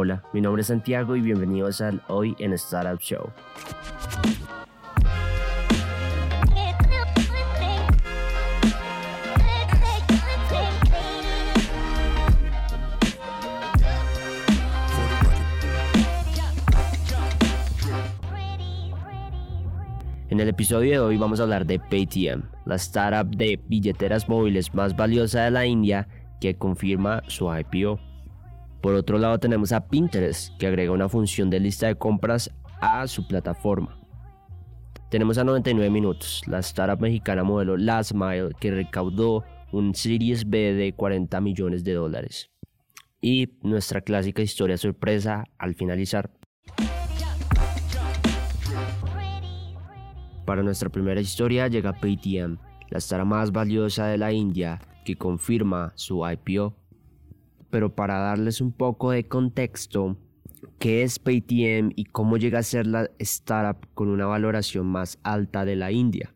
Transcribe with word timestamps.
Hola, 0.00 0.22
mi 0.32 0.40
nombre 0.40 0.60
es 0.60 0.68
Santiago 0.68 1.16
y 1.16 1.20
bienvenidos 1.20 1.80
al 1.80 2.00
Hoy 2.06 2.36
en 2.38 2.52
Startup 2.52 3.00
Show. 3.00 3.32
En 20.28 20.38
el 20.38 20.48
episodio 20.48 20.92
de 20.92 20.98
hoy 21.00 21.16
vamos 21.16 21.40
a 21.40 21.42
hablar 21.42 21.66
de 21.66 21.80
Paytm, 21.80 22.44
la 22.66 22.76
startup 22.76 23.34
de 23.36 23.60
billeteras 23.66 24.28
móviles 24.28 24.72
más 24.72 24.94
valiosa 24.94 25.42
de 25.42 25.50
la 25.50 25.66
India 25.66 26.06
que 26.40 26.56
confirma 26.56 27.24
su 27.26 27.52
IPO. 27.52 28.07
Por 28.80 28.94
otro 28.94 29.18
lado 29.18 29.38
tenemos 29.38 29.72
a 29.72 29.88
Pinterest, 29.88 30.56
que 30.56 30.68
agrega 30.68 30.92
una 30.92 31.08
función 31.08 31.50
de 31.50 31.58
lista 31.58 31.88
de 31.88 31.96
compras 31.96 32.50
a 32.80 33.06
su 33.08 33.26
plataforma. 33.26 33.98
Tenemos 35.10 35.36
a 35.38 35.44
99 35.44 35.90
minutos, 35.90 36.42
la 36.46 36.60
startup 36.60 37.00
mexicana 37.00 37.42
modelo 37.42 37.76
Last 37.76 38.12
Mile, 38.12 38.50
que 38.60 38.70
recaudó 38.70 39.42
un 39.72 39.94
Series 39.94 40.48
B 40.48 40.74
de 40.74 40.92
40 40.92 41.40
millones 41.40 41.82
de 41.82 41.94
dólares. 41.94 42.50
Y 43.20 43.58
nuestra 43.62 44.00
clásica 44.00 44.42
historia 44.42 44.76
sorpresa 44.76 45.44
al 45.58 45.74
finalizar. 45.74 46.30
Para 50.44 50.62
nuestra 50.62 50.88
primera 50.88 51.20
historia 51.20 51.66
llega 51.66 51.94
Paytm, 51.94 52.58
la 52.90 52.98
startup 52.98 53.26
más 53.26 53.50
valiosa 53.50 54.06
de 54.06 54.18
la 54.18 54.32
India, 54.32 54.80
que 55.04 55.16
confirma 55.16 55.92
su 55.96 56.22
IPO 56.24 56.76
pero 57.70 57.94
para 57.94 58.18
darles 58.18 58.60
un 58.60 58.72
poco 58.72 59.10
de 59.10 59.26
contexto, 59.26 60.16
¿qué 60.78 61.02
es 61.02 61.18
Paytm 61.18 61.92
y 61.96 62.04
cómo 62.04 62.36
llega 62.36 62.60
a 62.60 62.62
ser 62.62 62.86
la 62.86 63.10
startup 63.18 63.86
con 63.94 64.08
una 64.08 64.26
valoración 64.26 64.86
más 64.86 65.18
alta 65.22 65.64
de 65.64 65.76
la 65.76 65.92
India? 65.92 66.34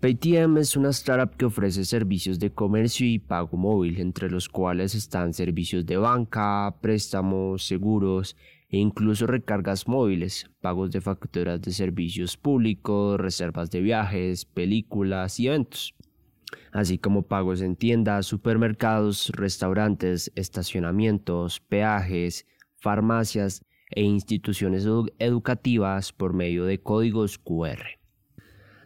Paytm 0.00 0.56
es 0.56 0.76
una 0.76 0.90
startup 0.90 1.36
que 1.36 1.44
ofrece 1.44 1.84
servicios 1.84 2.38
de 2.38 2.50
comercio 2.50 3.06
y 3.06 3.18
pago 3.18 3.58
móvil, 3.58 4.00
entre 4.00 4.30
los 4.30 4.48
cuales 4.48 4.94
están 4.94 5.34
servicios 5.34 5.84
de 5.84 5.98
banca, 5.98 6.74
préstamos, 6.80 7.66
seguros 7.66 8.34
e 8.70 8.78
incluso 8.78 9.26
recargas 9.26 9.88
móviles, 9.88 10.46
pagos 10.62 10.90
de 10.90 11.02
facturas 11.02 11.60
de 11.60 11.72
servicios 11.72 12.38
públicos, 12.38 13.20
reservas 13.20 13.70
de 13.70 13.82
viajes, 13.82 14.46
películas 14.46 15.38
y 15.38 15.48
eventos 15.48 15.94
así 16.72 16.98
como 16.98 17.22
pagos 17.22 17.60
en 17.60 17.76
tiendas, 17.76 18.26
supermercados, 18.26 19.30
restaurantes, 19.34 20.32
estacionamientos, 20.34 21.60
peajes, 21.60 22.46
farmacias 22.76 23.64
e 23.90 24.02
instituciones 24.02 24.86
educativas 25.18 26.12
por 26.12 26.32
medio 26.32 26.64
de 26.64 26.80
códigos 26.80 27.38
QR. 27.38 28.00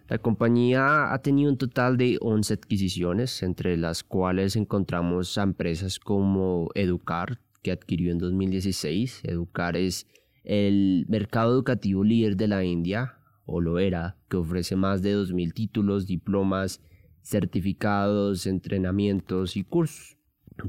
La 0.08 0.18
compañía 0.18 1.12
ha 1.12 1.18
tenido 1.22 1.50
un 1.50 1.56
total 1.56 1.96
de 1.96 2.18
11 2.20 2.54
adquisiciones, 2.54 3.42
entre 3.42 3.76
las 3.78 4.04
cuales 4.04 4.54
encontramos 4.54 5.38
a 5.38 5.42
empresas 5.42 5.98
como 5.98 6.68
Educar, 6.74 7.40
que 7.62 7.72
adquirió 7.72 8.12
en 8.12 8.18
2016. 8.18 9.22
Educar 9.24 9.76
es 9.78 10.06
el 10.44 11.06
mercado 11.08 11.54
educativo 11.54 12.04
líder 12.04 12.36
de 12.36 12.48
la 12.48 12.64
India, 12.64 13.14
o 13.46 13.62
lo 13.62 13.78
era, 13.78 14.18
que 14.28 14.36
ofrece 14.36 14.76
más 14.76 15.00
de 15.00 15.16
2.000 15.16 15.54
títulos, 15.54 16.06
diplomas 16.06 16.82
certificados, 17.24 18.46
entrenamientos 18.46 19.56
y 19.56 19.64
cursos. 19.64 20.16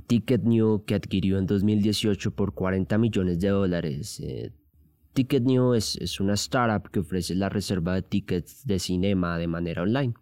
Ticket 0.08 0.44
New 0.44 0.84
que 0.86 0.95
adquirió 0.95 1.38
en 1.38 1.45
2018 1.45 2.31
por 2.31 2.53
40 2.53 2.98
millones 2.98 3.39
de 3.39 3.50
dólares. 3.50 4.20
Eh, 4.20 4.52
Ticket 5.14 5.44
New 5.44 5.73
es, 5.73 5.95
es 5.98 6.20
una 6.20 6.33
startup 6.33 6.89
que 6.89 7.02
ofrece 7.02 7.36
la 7.36 7.50
reserva 7.50 7.94
de 7.94 8.02
tickets 8.02 8.66
de 8.66 8.80
cinema 8.80 9.38
de 9.38 9.48
manera 9.48 9.83
online. 9.83 10.16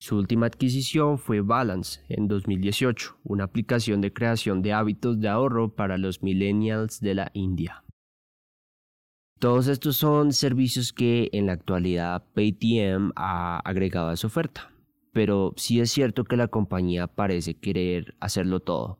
Su 0.00 0.16
última 0.16 0.46
adquisición 0.46 1.18
fue 1.18 1.40
Balance 1.40 2.02
en 2.08 2.28
2018, 2.28 3.18
una 3.24 3.44
aplicación 3.44 4.00
de 4.00 4.12
creación 4.12 4.62
de 4.62 4.72
hábitos 4.72 5.18
de 5.18 5.28
ahorro 5.28 5.74
para 5.74 5.98
los 5.98 6.22
millennials 6.22 7.00
de 7.00 7.14
la 7.16 7.30
India. 7.34 7.82
Todos 9.40 9.66
estos 9.66 9.96
son 9.96 10.32
servicios 10.32 10.92
que 10.92 11.30
en 11.32 11.46
la 11.46 11.52
actualidad 11.52 12.24
Paytm 12.32 13.12
ha 13.16 13.58
agregado 13.58 14.10
a 14.10 14.16
su 14.16 14.28
oferta 14.28 14.70
pero 15.12 15.52
sí 15.56 15.80
es 15.80 15.90
cierto 15.90 16.24
que 16.24 16.36
la 16.36 16.48
compañía 16.48 17.06
parece 17.06 17.54
querer 17.54 18.14
hacerlo 18.20 18.60
todo. 18.60 18.98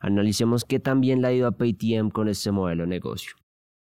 Analicemos 0.00 0.64
qué 0.64 0.80
también 0.80 1.20
le 1.20 1.28
ha 1.28 1.32
ido 1.32 1.46
a 1.46 1.52
Paytm 1.52 2.10
con 2.10 2.28
este 2.28 2.50
modelo 2.50 2.84
de 2.84 2.88
negocio. 2.88 3.32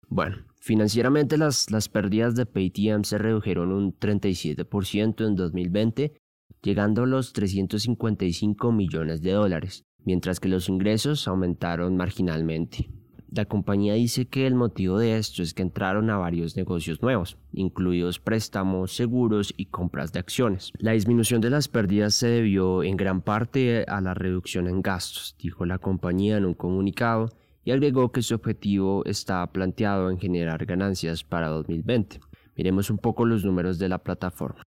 Bueno, 0.08 0.38
financieramente 0.60 1.38
las, 1.38 1.72
las 1.72 1.90
pérdidas 1.90 2.36
de 2.36 2.46
Paytm 2.46 3.04
se 3.04 3.18
redujeron 3.18 3.72
un 3.72 3.98
37% 3.98 5.28
en 5.28 5.36
2020, 5.36 6.14
llegando 6.62 7.04
a 7.04 7.08
los 7.08 7.34
355 7.34 8.72
millones 8.72 9.22
de 9.22 9.32
dólares, 9.32 9.84
mientras 10.04 10.40
que 10.40 10.48
los 10.48 10.70
ingresos 10.70 11.28
aumentaron 11.28 11.98
marginalmente. 11.98 12.88
La 13.36 13.44
compañía 13.44 13.96
dice 13.96 14.28
que 14.28 14.48
el 14.48 14.56
motivo 14.56 14.98
de 14.98 15.18
esto 15.18 15.44
es 15.44 15.54
que 15.54 15.62
entraron 15.62 16.10
a 16.10 16.16
varios 16.16 16.56
negocios 16.56 17.02
nuevos, 17.02 17.38
incluidos 17.52 18.18
préstamos, 18.18 18.96
seguros 18.96 19.54
y 19.58 19.66
compras 19.66 20.14
de 20.14 20.20
acciones. 20.20 20.72
La 20.78 20.94
disminución 20.94 21.42
de 21.42 21.50
las 21.50 21.68
pérdidas 21.68 22.14
se 22.14 22.28
debió 22.28 22.82
en 22.82 22.96
gran 22.96 23.22
parte 23.22 23.84
a 23.90 24.00
la 24.00 24.14
reducción 24.14 24.70
en 24.70 24.82
gastos, 24.82 25.36
dijo 25.38 25.66
la 25.66 25.80
compañía 25.80 26.38
en 26.38 26.46
un 26.46 26.54
comunicado, 26.54 27.28
y 27.66 27.72
agregó 27.72 28.14
que 28.14 28.22
su 28.22 28.36
objetivo 28.36 29.04
estaba 29.04 29.52
planteado 29.52 30.10
en 30.10 30.18
generar 30.18 30.66
ganancias 30.66 31.26
para 31.26 31.50
2020. 31.50 32.22
Miremos 32.56 32.90
un 32.90 33.00
poco 33.00 33.26
los 33.26 33.44
números 33.44 33.80
de 33.80 33.90
la 33.90 33.98
plataforma. 33.98 34.64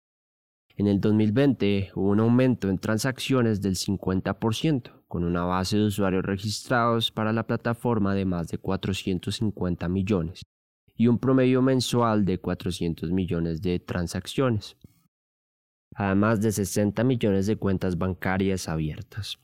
En 0.77 0.88
el 0.88 1.00
2020 1.00 1.93
hubo 1.94 2.10
un 2.10 2.19
aumento 2.19 2.69
en 2.69 2.78
transacciones 2.78 3.62
del 3.62 3.77
50%, 3.77 4.91
con 5.08 5.24
una 5.24 5.44
base 5.44 5.76
de 5.76 5.84
usuarios 5.84 6.24
registrados 6.24 7.10
para 7.10 7.32
la 7.32 7.46
plataforma 7.46 8.14
de 8.14 8.24
más 8.24 8.48
de 8.48 8.58
450 8.58 9.88
millones 9.88 10.42
y 10.96 11.06
un 11.08 11.18
promedio 11.18 11.62
mensual 11.62 12.24
de 12.24 12.38
400 12.38 13.10
millones 13.12 13.62
de 13.62 13.78
transacciones, 13.78 14.76
además 15.94 16.40
de 16.40 16.52
60 16.52 17.04
millones 17.04 17.46
de 17.46 17.56
cuentas 17.56 17.98
bancarias 17.98 18.68
abiertas. 18.68 19.38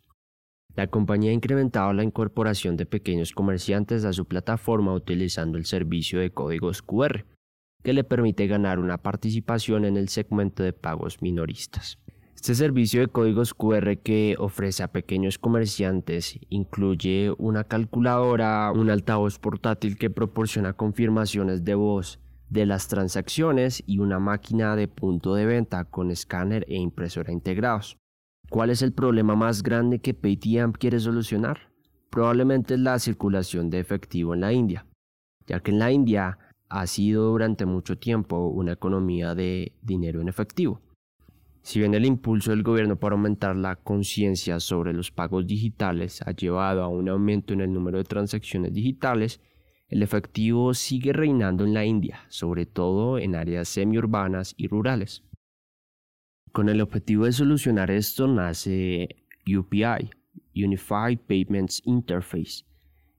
La 0.74 0.86
compañía 0.86 1.30
ha 1.30 1.34
incrementado 1.34 1.92
la 1.92 2.02
incorporación 2.02 2.76
de 2.76 2.86
pequeños 2.86 3.32
comerciantes 3.32 4.04
a 4.04 4.12
su 4.14 4.24
plataforma 4.24 4.94
utilizando 4.94 5.58
el 5.58 5.66
servicio 5.66 6.18
de 6.18 6.30
códigos 6.30 6.80
QR, 6.80 7.26
que 7.82 7.92
le 7.92 8.04
permite 8.04 8.46
ganar 8.46 8.78
una 8.78 8.98
participación 8.98 9.84
en 9.84 9.98
el 9.98 10.08
segmento 10.08 10.62
de 10.62 10.72
pagos 10.72 11.20
minoristas. 11.20 11.98
Este 12.42 12.56
servicio 12.56 13.02
de 13.02 13.06
códigos 13.06 13.54
QR 13.54 13.98
que 13.98 14.34
ofrece 14.36 14.82
a 14.82 14.90
pequeños 14.90 15.38
comerciantes 15.38 16.40
incluye 16.48 17.32
una 17.38 17.62
calculadora, 17.62 18.72
un 18.72 18.90
altavoz 18.90 19.38
portátil 19.38 19.96
que 19.96 20.10
proporciona 20.10 20.72
confirmaciones 20.72 21.62
de 21.62 21.76
voz 21.76 22.18
de 22.50 22.66
las 22.66 22.88
transacciones 22.88 23.84
y 23.86 24.00
una 24.00 24.18
máquina 24.18 24.74
de 24.74 24.88
punto 24.88 25.36
de 25.36 25.46
venta 25.46 25.84
con 25.84 26.10
escáner 26.10 26.64
e 26.66 26.74
impresora 26.78 27.32
integrados. 27.32 27.96
¿Cuál 28.50 28.70
es 28.70 28.82
el 28.82 28.92
problema 28.92 29.36
más 29.36 29.62
grande 29.62 30.00
que 30.00 30.12
Paytm 30.12 30.72
quiere 30.72 30.98
solucionar? 30.98 31.70
Probablemente 32.10 32.74
es 32.74 32.80
la 32.80 32.98
circulación 32.98 33.70
de 33.70 33.78
efectivo 33.78 34.34
en 34.34 34.40
la 34.40 34.52
India, 34.52 34.84
ya 35.46 35.60
que 35.60 35.70
en 35.70 35.78
la 35.78 35.92
India 35.92 36.38
ha 36.68 36.88
sido 36.88 37.28
durante 37.28 37.66
mucho 37.66 37.98
tiempo 37.98 38.48
una 38.48 38.72
economía 38.72 39.36
de 39.36 39.76
dinero 39.80 40.20
en 40.20 40.26
efectivo. 40.26 40.80
Si 41.62 41.78
bien 41.78 41.94
el 41.94 42.04
impulso 42.04 42.50
del 42.50 42.64
gobierno 42.64 42.96
para 42.96 43.14
aumentar 43.14 43.54
la 43.54 43.76
conciencia 43.76 44.58
sobre 44.58 44.92
los 44.92 45.12
pagos 45.12 45.46
digitales 45.46 46.20
ha 46.22 46.32
llevado 46.32 46.82
a 46.82 46.88
un 46.88 47.08
aumento 47.08 47.54
en 47.54 47.60
el 47.60 47.72
número 47.72 47.98
de 47.98 48.04
transacciones 48.04 48.74
digitales, 48.74 49.40
el 49.88 50.02
efectivo 50.02 50.74
sigue 50.74 51.12
reinando 51.12 51.64
en 51.64 51.72
la 51.72 51.84
India, 51.84 52.24
sobre 52.28 52.66
todo 52.66 53.18
en 53.18 53.36
áreas 53.36 53.68
semiurbanas 53.68 54.54
y 54.56 54.66
rurales. 54.66 55.22
Con 56.50 56.68
el 56.68 56.80
objetivo 56.80 57.26
de 57.26 57.32
solucionar 57.32 57.92
esto 57.92 58.26
nace 58.26 59.24
UPI, 59.46 60.10
Unified 60.56 61.18
Payments 61.28 61.80
Interface, 61.84 62.64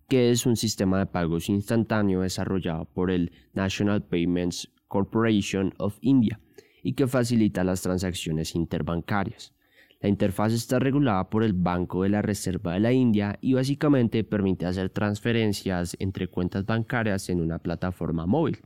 que 0.09 0.31
es 0.31 0.45
un 0.45 0.57
sistema 0.57 0.99
de 0.99 1.05
pagos 1.05 1.47
instantáneo 1.47 2.21
desarrollado 2.21 2.85
por 2.85 3.09
el 3.09 3.31
National 3.53 4.03
Payments 4.03 4.69
Corporation 4.89 5.73
of 5.77 5.97
India 6.01 6.39
y 6.83 6.93
que 6.93 7.07
facilita 7.07 7.63
las 7.63 7.81
transacciones 7.81 8.53
interbancarias. 8.53 9.53
La 10.03 10.09
interfaz 10.09 10.51
está 10.51 10.79
regulada 10.79 11.29
por 11.29 11.43
el 11.43 11.53
Banco 11.53 12.03
de 12.03 12.09
la 12.09 12.21
Reserva 12.21 12.73
de 12.73 12.81
la 12.81 12.91
India 12.91 13.39
y 13.39 13.53
básicamente 13.53 14.25
permite 14.25 14.65
hacer 14.65 14.89
transferencias 14.89 15.95
entre 15.97 16.27
cuentas 16.27 16.65
bancarias 16.65 17.29
en 17.29 17.39
una 17.39 17.57
plataforma 17.57 18.25
móvil. 18.25 18.59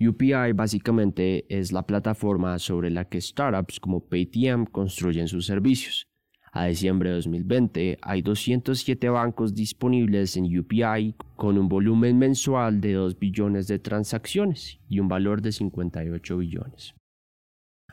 UPI 0.00 0.52
básicamente 0.54 1.44
es 1.54 1.72
la 1.72 1.86
plataforma 1.86 2.58
sobre 2.58 2.88
la 2.88 3.04
que 3.04 3.20
startups 3.20 3.78
como 3.78 4.00
Paytm 4.00 4.64
construyen 4.64 5.28
sus 5.28 5.44
servicios. 5.44 6.06
A 6.52 6.64
diciembre 6.64 7.10
de 7.10 7.16
2020 7.16 7.98
hay 8.00 8.22
207 8.22 9.10
bancos 9.10 9.54
disponibles 9.54 10.38
en 10.38 10.58
UPI 10.58 11.14
con 11.36 11.58
un 11.58 11.68
volumen 11.68 12.18
mensual 12.18 12.80
de 12.80 12.94
2 12.94 13.18
billones 13.18 13.68
de 13.68 13.78
transacciones 13.78 14.80
y 14.88 14.98
un 14.98 15.08
valor 15.08 15.42
de 15.42 15.52
58 15.52 16.38
billones. 16.38 16.94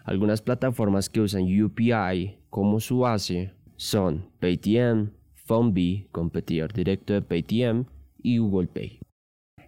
Algunas 0.08 0.42
plataformas 0.42 1.10
que 1.10 1.20
usan 1.20 1.44
UPI 1.44 2.38
como 2.50 2.80
su 2.80 3.00
base 3.00 3.52
son 3.76 4.30
Paytm, 4.40 5.12
PhoneBee, 5.46 6.08
competidor 6.14 6.72
directo 6.72 7.12
de 7.12 7.22
Paytm, 7.22 7.86
y 8.18 8.38
Google 8.38 8.70
Pay. 8.70 9.02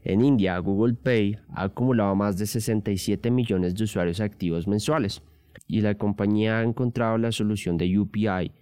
En 0.02 0.24
India, 0.24 0.58
Google 0.60 0.94
Pay 0.94 1.38
ha 1.50 1.64
acumulado 1.64 2.16
más 2.16 2.38
de 2.38 2.46
67 2.46 3.30
millones 3.30 3.76
de 3.76 3.84
usuarios 3.84 4.22
activos 4.22 4.66
mensuales 4.66 5.22
y 5.68 5.82
la 5.82 5.96
compañía 5.96 6.60
ha 6.60 6.64
encontrado 6.64 7.18
la 7.18 7.34
solución 7.34 7.76
de 7.76 8.00
UPI 8.00 8.54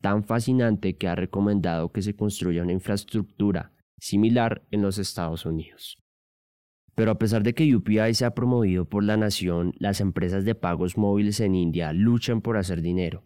tan 0.00 0.22
fascinante 0.22 0.96
que 0.96 1.08
ha 1.08 1.16
recomendado 1.16 1.90
que 1.90 2.02
se 2.02 2.14
construya 2.14 2.62
una 2.62 2.72
infraestructura 2.72 3.72
similar 3.98 4.62
en 4.70 4.80
los 4.80 4.96
Estados 4.98 5.44
Unidos. 5.44 5.98
Pero 6.96 7.10
a 7.10 7.18
pesar 7.18 7.42
de 7.42 7.54
que 7.54 7.76
UPI 7.76 8.14
se 8.14 8.24
ha 8.24 8.34
promovido 8.34 8.86
por 8.86 9.04
la 9.04 9.18
nación, 9.18 9.74
las 9.78 10.00
empresas 10.00 10.46
de 10.46 10.54
pagos 10.54 10.96
móviles 10.96 11.40
en 11.40 11.54
India 11.54 11.92
luchan 11.92 12.40
por 12.40 12.56
hacer 12.56 12.80
dinero. 12.80 13.22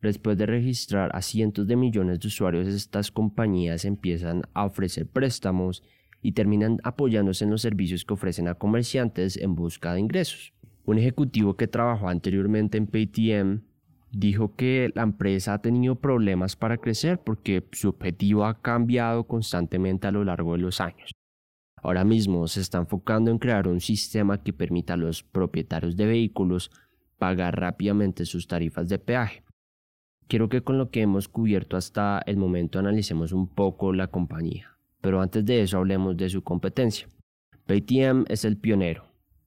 Después 0.00 0.38
de 0.38 0.46
registrar 0.46 1.10
a 1.12 1.20
cientos 1.20 1.66
de 1.66 1.74
millones 1.74 2.20
de 2.20 2.28
usuarios, 2.28 2.68
estas 2.68 3.10
compañías 3.10 3.84
empiezan 3.84 4.42
a 4.54 4.64
ofrecer 4.64 5.08
préstamos 5.08 5.82
y 6.22 6.32
terminan 6.32 6.78
apoyándose 6.84 7.44
en 7.44 7.50
los 7.50 7.62
servicios 7.62 8.04
que 8.04 8.14
ofrecen 8.14 8.46
a 8.46 8.54
comerciantes 8.54 9.36
en 9.38 9.56
busca 9.56 9.92
de 9.92 9.98
ingresos. 10.00 10.52
Un 10.84 10.98
ejecutivo 10.98 11.56
que 11.56 11.66
trabajó 11.66 12.08
anteriormente 12.08 12.78
en 12.78 12.86
Paytm 12.86 13.62
dijo 14.12 14.54
que 14.54 14.92
la 14.94 15.02
empresa 15.02 15.54
ha 15.54 15.62
tenido 15.62 15.96
problemas 15.96 16.54
para 16.54 16.76
crecer 16.76 17.18
porque 17.18 17.64
su 17.72 17.88
objetivo 17.88 18.44
ha 18.44 18.62
cambiado 18.62 19.24
constantemente 19.24 20.06
a 20.06 20.12
lo 20.12 20.22
largo 20.22 20.52
de 20.52 20.58
los 20.58 20.80
años. 20.80 21.10
Ahora 21.84 22.02
mismo 22.02 22.48
se 22.48 22.62
está 22.62 22.78
enfocando 22.78 23.30
en 23.30 23.38
crear 23.38 23.68
un 23.68 23.78
sistema 23.78 24.42
que 24.42 24.54
permita 24.54 24.94
a 24.94 24.96
los 24.96 25.22
propietarios 25.22 25.96
de 25.96 26.06
vehículos 26.06 26.70
pagar 27.18 27.60
rápidamente 27.60 28.24
sus 28.24 28.48
tarifas 28.48 28.88
de 28.88 28.98
peaje. 28.98 29.44
Quiero 30.26 30.48
que 30.48 30.62
con 30.62 30.78
lo 30.78 30.90
que 30.90 31.02
hemos 31.02 31.28
cubierto 31.28 31.76
hasta 31.76 32.22
el 32.24 32.38
momento 32.38 32.78
analicemos 32.78 33.32
un 33.32 33.46
poco 33.46 33.92
la 33.92 34.06
compañía, 34.06 34.78
pero 35.02 35.20
antes 35.20 35.44
de 35.44 35.60
eso 35.60 35.76
hablemos 35.76 36.16
de 36.16 36.30
su 36.30 36.42
competencia. 36.42 37.06
Paytm 37.66 38.24
es 38.28 38.46
el 38.46 38.56
pionero, 38.56 39.04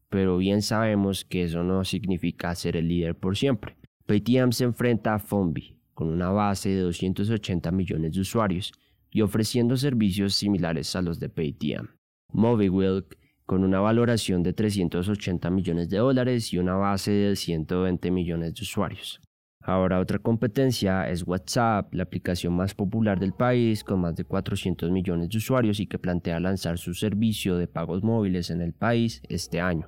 pero 0.08 0.38
bien 0.38 0.62
sabemos 0.62 1.26
que 1.26 1.44
eso 1.44 1.64
no 1.64 1.84
significa 1.86 2.54
ser 2.54 2.78
el 2.78 2.88
líder 2.88 3.16
por 3.16 3.36
siempre. 3.36 3.78
Paytm 4.06 4.52
se 4.52 4.66
enfrenta 4.66 5.16
a 5.16 5.20
Fombi, 5.20 5.76
con 5.96 6.10
una 6.10 6.30
base 6.30 6.70
de 6.70 6.82
280 6.82 7.72
millones 7.72 8.12
de 8.12 8.22
usuarios 8.22 8.72
y 9.10 9.22
ofreciendo 9.22 9.76
servicios 9.76 10.36
similares 10.36 10.96
a 10.96 11.02
los 11.02 11.20
de 11.20 11.30
Paytm. 11.30 11.97
MobiWilk, 12.34 13.18
con 13.46 13.64
una 13.64 13.80
valoración 13.80 14.44
de 14.44 14.54
380 14.54 15.50
millones 15.50 15.90
de 15.90 15.98
dólares 15.98 16.54
y 16.54 16.58
una 16.58 16.76
base 16.76 17.12
de 17.12 17.36
120 17.36 18.12
millones 18.12 18.54
de 18.54 18.62
usuarios. 18.62 19.22
Ahora 19.68 20.00
otra 20.00 20.20
competencia 20.20 21.10
es 21.10 21.28
WhatsApp, 21.28 21.94
la 21.94 22.04
aplicación 22.04 22.54
más 22.54 22.74
popular 22.74 23.20
del 23.20 23.34
país 23.34 23.84
con 23.84 24.00
más 24.00 24.16
de 24.16 24.24
400 24.24 24.92
millones 24.92 25.30
de 25.30 25.38
usuarios 25.38 25.82
y 25.82 25.88
que 25.88 26.00
plantea 26.00 26.40
lanzar 26.40 26.78
su 26.78 26.94
servicio 26.94 27.58
de 27.58 27.68
pagos 27.68 28.02
móviles 28.02 28.50
en 28.50 28.62
el 28.62 28.72
país 28.72 29.22
este 29.28 29.60
año. 29.60 29.88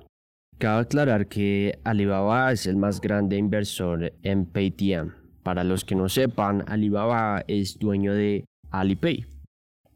Cabe 0.58 0.82
aclarar 0.82 1.28
que 1.28 1.78
Alibaba 1.84 2.52
es 2.52 2.66
el 2.66 2.76
más 2.76 3.00
grande 3.00 3.38
inversor 3.38 4.12
en 4.22 4.44
Paytm. 4.44 5.14
Para 5.42 5.64
los 5.64 5.86
que 5.86 5.94
no 5.94 6.10
sepan, 6.10 6.64
Alibaba 6.66 7.42
es 7.48 7.78
dueño 7.78 8.12
de 8.12 8.44
Alipay, 8.70 9.24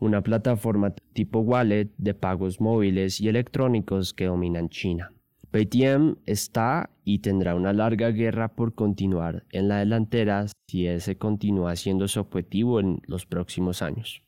una 0.05 0.23
plataforma 0.23 0.95
tipo 1.15 1.41
wallet 1.41 1.91
de 1.97 2.13
pagos 2.15 2.61
móviles 2.61 3.21
y 3.21 3.29
electrónicos 3.29 4.13
que 4.13 4.27
dominan 4.27 4.69
China. 4.69 5.13
Paytm 5.51 6.17
está 6.27 6.91
y 7.05 7.21
tendrá 7.21 7.55
una 7.55 7.73
larga 7.73 8.11
guerra 8.11 8.49
por 8.49 8.75
continuar 8.75 9.45
en 9.51 9.69
la 9.69 9.79
delantera 9.79 10.47
si 10.69 10.87
ese 10.87 11.17
continúa 11.17 11.77
siendo 11.77 12.07
su 12.09 12.21
objetivo 12.21 12.81
en 12.81 13.01
los 13.07 13.25
próximos 13.25 13.81
años. 13.81 14.23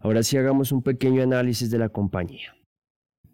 Ahora 0.00 0.22
sí 0.22 0.36
hagamos 0.36 0.72
un 0.72 0.82
pequeño 0.82 1.22
análisis 1.22 1.70
de 1.70 1.78
la 1.78 1.88
compañía. 1.88 2.54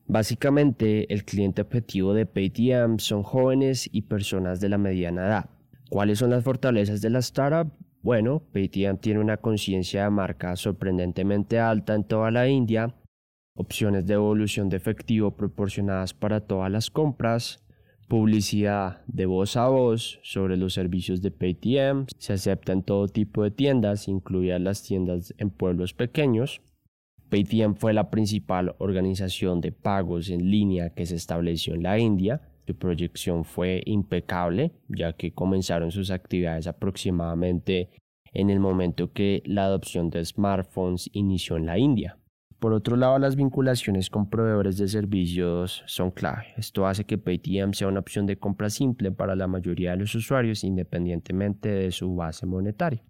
Básicamente, 0.06 1.12
el 1.12 1.24
cliente 1.24 1.62
objetivo 1.62 2.14
de 2.14 2.26
Paytm 2.26 2.98
son 2.98 3.22
jóvenes 3.22 3.88
y 3.90 4.02
personas 4.02 4.60
de 4.60 4.68
la 4.68 4.78
mediana 4.78 5.26
edad. 5.26 5.50
¿Cuáles 5.90 6.18
son 6.18 6.30
las 6.30 6.44
fortalezas 6.44 7.00
de 7.00 7.10
la 7.10 7.18
startup? 7.18 7.72
Bueno, 8.02 8.42
Paytm 8.52 8.98
tiene 8.98 9.20
una 9.20 9.36
conciencia 9.36 10.04
de 10.04 10.10
marca 10.10 10.56
sorprendentemente 10.56 11.58
alta 11.58 11.94
en 11.94 12.04
toda 12.04 12.30
la 12.30 12.48
India, 12.48 12.94
opciones 13.54 14.06
de 14.06 14.14
evolución 14.14 14.68
de 14.68 14.76
efectivo 14.76 15.32
proporcionadas 15.32 16.14
para 16.14 16.40
todas 16.40 16.70
las 16.70 16.90
compras, 16.90 17.64
publicidad 18.08 19.02
de 19.06 19.26
voz 19.26 19.56
a 19.56 19.68
voz 19.68 20.20
sobre 20.22 20.56
los 20.56 20.74
servicios 20.74 21.20
de 21.22 21.30
Paytm, 21.30 22.06
se 22.16 22.32
acepta 22.32 22.72
en 22.72 22.82
todo 22.82 23.08
tipo 23.08 23.42
de 23.42 23.50
tiendas, 23.50 24.08
incluidas 24.08 24.60
las 24.60 24.82
tiendas 24.82 25.34
en 25.36 25.50
pueblos 25.50 25.92
pequeños, 25.92 26.62
Paytm 27.28 27.74
fue 27.74 27.92
la 27.92 28.10
principal 28.10 28.74
organización 28.78 29.60
de 29.60 29.72
pagos 29.72 30.30
en 30.30 30.50
línea 30.50 30.90
que 30.90 31.06
se 31.06 31.16
estableció 31.16 31.74
en 31.74 31.82
la 31.82 31.98
India. 31.98 32.40
Su 32.68 32.76
proyección 32.76 33.46
fue 33.46 33.82
impecable, 33.86 34.72
ya 34.88 35.14
que 35.14 35.32
comenzaron 35.32 35.90
sus 35.90 36.10
actividades 36.10 36.66
aproximadamente 36.66 37.88
en 38.34 38.50
el 38.50 38.60
momento 38.60 39.10
que 39.14 39.42
la 39.46 39.64
adopción 39.64 40.10
de 40.10 40.22
smartphones 40.22 41.08
inició 41.14 41.56
en 41.56 41.64
la 41.64 41.78
India. 41.78 42.18
Por 42.58 42.74
otro 42.74 42.96
lado, 42.96 43.18
las 43.18 43.36
vinculaciones 43.36 44.10
con 44.10 44.28
proveedores 44.28 44.76
de 44.76 44.86
servicios 44.86 45.82
son 45.86 46.10
clave. 46.10 46.48
Esto 46.58 46.86
hace 46.86 47.06
que 47.06 47.16
Paytm 47.16 47.72
sea 47.72 47.88
una 47.88 48.00
opción 48.00 48.26
de 48.26 48.38
compra 48.38 48.68
simple 48.68 49.12
para 49.12 49.34
la 49.34 49.46
mayoría 49.46 49.92
de 49.92 49.96
los 49.96 50.14
usuarios 50.14 50.62
independientemente 50.62 51.70
de 51.70 51.90
su 51.90 52.16
base 52.16 52.44
monetaria. 52.44 53.02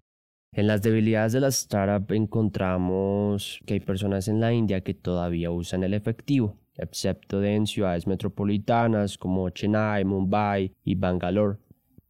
En 0.53 0.67
las 0.67 0.81
debilidades 0.81 1.33
de 1.33 1.41
la 1.41 1.49
startup 1.49 2.09
encontramos 2.13 3.59
que 3.65 3.73
hay 3.73 3.79
personas 3.81 4.29
en 4.29 4.39
la 4.39 4.53
India 4.53 4.79
que 4.85 4.93
todavía 4.93 5.51
usan 5.51 5.83
el 5.83 5.93
efectivo, 5.93 6.55
excepto 6.81 7.43
en 7.43 7.67
ciudades 7.67 8.07
metropolitanas 8.07 9.17
como 9.17 9.49
Chennai, 9.49 10.05
Mumbai 10.05 10.73
y 10.83 10.95
Bangalore. 10.95 11.57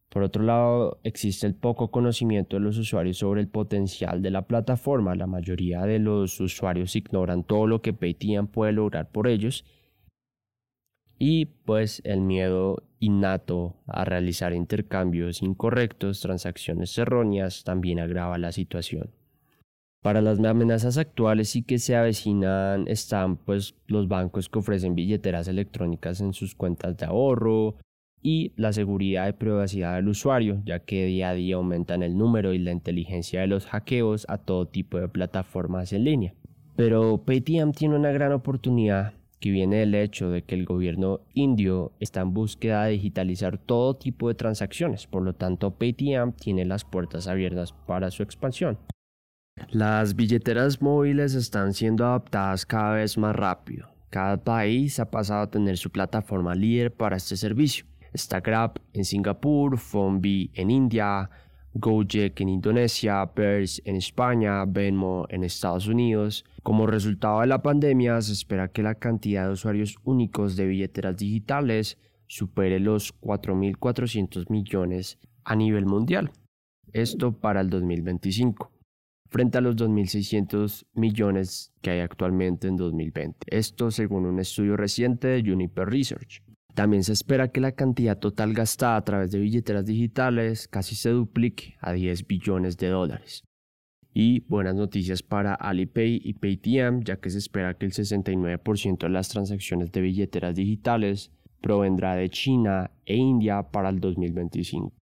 Por 0.08 0.24
otro 0.24 0.42
lado, 0.42 0.98
existe 1.04 1.46
el 1.46 1.54
poco 1.54 1.90
conocimiento 1.90 2.56
de 2.56 2.62
los 2.62 2.76
usuarios 2.78 3.18
sobre 3.18 3.40
el 3.40 3.48
potencial 3.48 4.22
de 4.22 4.30
la 4.30 4.42
plataforma. 4.42 5.14
La 5.14 5.28
mayoría 5.28 5.82
de 5.82 6.00
los 6.00 6.40
usuarios 6.40 6.96
ignoran 6.96 7.44
todo 7.44 7.68
lo 7.68 7.80
que 7.80 7.92
Paytm 7.92 8.48
puede 8.48 8.72
lograr 8.72 9.10
por 9.10 9.28
ellos 9.28 9.64
y 11.22 11.44
pues 11.44 12.00
el 12.04 12.22
miedo 12.22 12.82
innato 12.98 13.76
a 13.86 14.06
realizar 14.06 14.54
intercambios 14.54 15.42
incorrectos, 15.42 16.20
transacciones 16.20 16.96
erróneas, 16.96 17.62
también 17.62 18.00
agrava 18.00 18.38
la 18.38 18.52
situación. 18.52 19.10
Para 20.02 20.22
las 20.22 20.42
amenazas 20.42 20.96
actuales 20.96 21.54
y 21.56 21.62
que 21.62 21.78
se 21.78 21.94
avecinan 21.94 22.88
están 22.88 23.36
pues 23.36 23.74
los 23.86 24.08
bancos 24.08 24.48
que 24.48 24.58
ofrecen 24.58 24.94
billeteras 24.94 25.46
electrónicas 25.46 26.22
en 26.22 26.32
sus 26.32 26.54
cuentas 26.54 26.96
de 26.96 27.04
ahorro 27.04 27.76
y 28.22 28.52
la 28.56 28.72
seguridad 28.72 29.28
y 29.28 29.32
privacidad 29.32 29.96
del 29.96 30.08
usuario, 30.08 30.62
ya 30.64 30.78
que 30.78 31.04
día 31.04 31.30
a 31.30 31.34
día 31.34 31.56
aumentan 31.56 32.02
el 32.02 32.16
número 32.16 32.54
y 32.54 32.58
la 32.58 32.72
inteligencia 32.72 33.42
de 33.42 33.46
los 33.46 33.66
hackeos 33.66 34.24
a 34.30 34.38
todo 34.38 34.66
tipo 34.66 34.98
de 34.98 35.08
plataformas 35.08 35.92
en 35.92 36.04
línea. 36.04 36.34
Pero 36.76 37.22
Paytm 37.26 37.72
tiene 37.72 37.96
una 37.96 38.10
gran 38.10 38.32
oportunidad 38.32 39.12
que 39.38 39.50
viene 39.50 39.76
del 39.76 39.94
hecho 39.94 40.30
de 40.30 40.42
que 40.42 40.54
el 40.54 40.64
gobierno 40.64 41.20
indio 41.34 41.92
está 42.00 42.22
en 42.22 42.32
búsqueda 42.32 42.84
de 42.84 42.92
digitalizar 42.92 43.58
todo 43.58 43.96
tipo 43.96 44.28
de 44.28 44.34
transacciones, 44.34 45.06
por 45.06 45.22
lo 45.22 45.34
tanto 45.34 45.72
Paytm 45.72 46.32
tiene 46.32 46.64
las 46.64 46.84
puertas 46.84 47.26
abiertas 47.26 47.74
para 47.86 48.10
su 48.10 48.22
expansión. 48.22 48.78
Las 49.68 50.16
billeteras 50.16 50.80
móviles 50.80 51.34
están 51.34 51.74
siendo 51.74 52.04
adaptadas 52.04 52.66
cada 52.66 52.94
vez 52.94 53.18
más 53.18 53.36
rápido. 53.36 53.88
Cada 54.10 54.36
país 54.38 54.98
ha 54.98 55.10
pasado 55.10 55.42
a 55.42 55.50
tener 55.50 55.76
su 55.76 55.90
plataforma 55.90 56.54
líder 56.54 56.92
para 56.92 57.16
este 57.16 57.36
servicio. 57.36 57.84
Está 58.12 58.40
Grab 58.40 58.80
en 58.92 59.04
Singapur, 59.04 59.78
PhoneBee 59.78 60.50
en 60.54 60.70
India, 60.70 61.30
Gojek 61.74 62.40
en 62.40 62.48
Indonesia, 62.48 63.24
Pairs 63.32 63.80
en 63.84 63.94
España, 63.96 64.64
Venmo 64.64 65.26
en 65.28 65.44
Estados 65.44 65.86
Unidos. 65.86 66.44
Como 66.64 66.86
resultado 66.86 67.40
de 67.40 67.46
la 67.46 67.62
pandemia, 67.62 68.20
se 68.20 68.32
espera 68.32 68.68
que 68.68 68.82
la 68.82 68.96
cantidad 68.96 69.46
de 69.46 69.52
usuarios 69.52 69.96
únicos 70.02 70.56
de 70.56 70.66
billeteras 70.66 71.16
digitales 71.16 71.98
supere 72.26 72.80
los 72.80 73.14
4.400 73.20 74.50
millones 74.50 75.18
a 75.44 75.54
nivel 75.54 75.86
mundial. 75.86 76.32
Esto 76.92 77.32
para 77.32 77.60
el 77.60 77.70
2025, 77.70 78.72
frente 79.30 79.58
a 79.58 79.60
los 79.60 79.76
2.600 79.76 80.86
millones 80.94 81.72
que 81.80 81.90
hay 81.90 82.00
actualmente 82.00 82.68
en 82.68 82.76
2020. 82.76 83.46
Esto 83.46 83.90
según 83.90 84.26
un 84.26 84.40
estudio 84.40 84.76
reciente 84.76 85.28
de 85.28 85.42
Juniper 85.42 85.88
Research. 85.88 86.42
También 86.74 87.04
se 87.04 87.12
espera 87.12 87.48
que 87.48 87.60
la 87.60 87.72
cantidad 87.72 88.18
total 88.18 88.52
gastada 88.52 88.96
a 88.96 89.04
través 89.04 89.30
de 89.30 89.38
billeteras 89.38 89.86
digitales 89.86 90.68
casi 90.68 90.94
se 90.94 91.10
duplique 91.10 91.76
a 91.80 91.92
10 91.92 92.26
billones 92.26 92.76
de 92.76 92.88
dólares. 92.88 93.44
Y 94.12 94.40
buenas 94.48 94.74
noticias 94.74 95.22
para 95.22 95.54
Alipay 95.54 96.20
y 96.24 96.34
Paytm, 96.34 97.02
ya 97.04 97.16
que 97.16 97.30
se 97.30 97.38
espera 97.38 97.74
que 97.74 97.86
el 97.86 97.92
69% 97.92 98.98
de 98.98 99.08
las 99.08 99.28
transacciones 99.28 99.92
de 99.92 100.00
billeteras 100.00 100.56
digitales 100.56 101.30
provendrá 101.60 102.16
de 102.16 102.28
China 102.30 102.90
e 103.04 103.16
India 103.16 103.62
para 103.62 103.88
el 103.90 104.00
2025. 104.00 104.92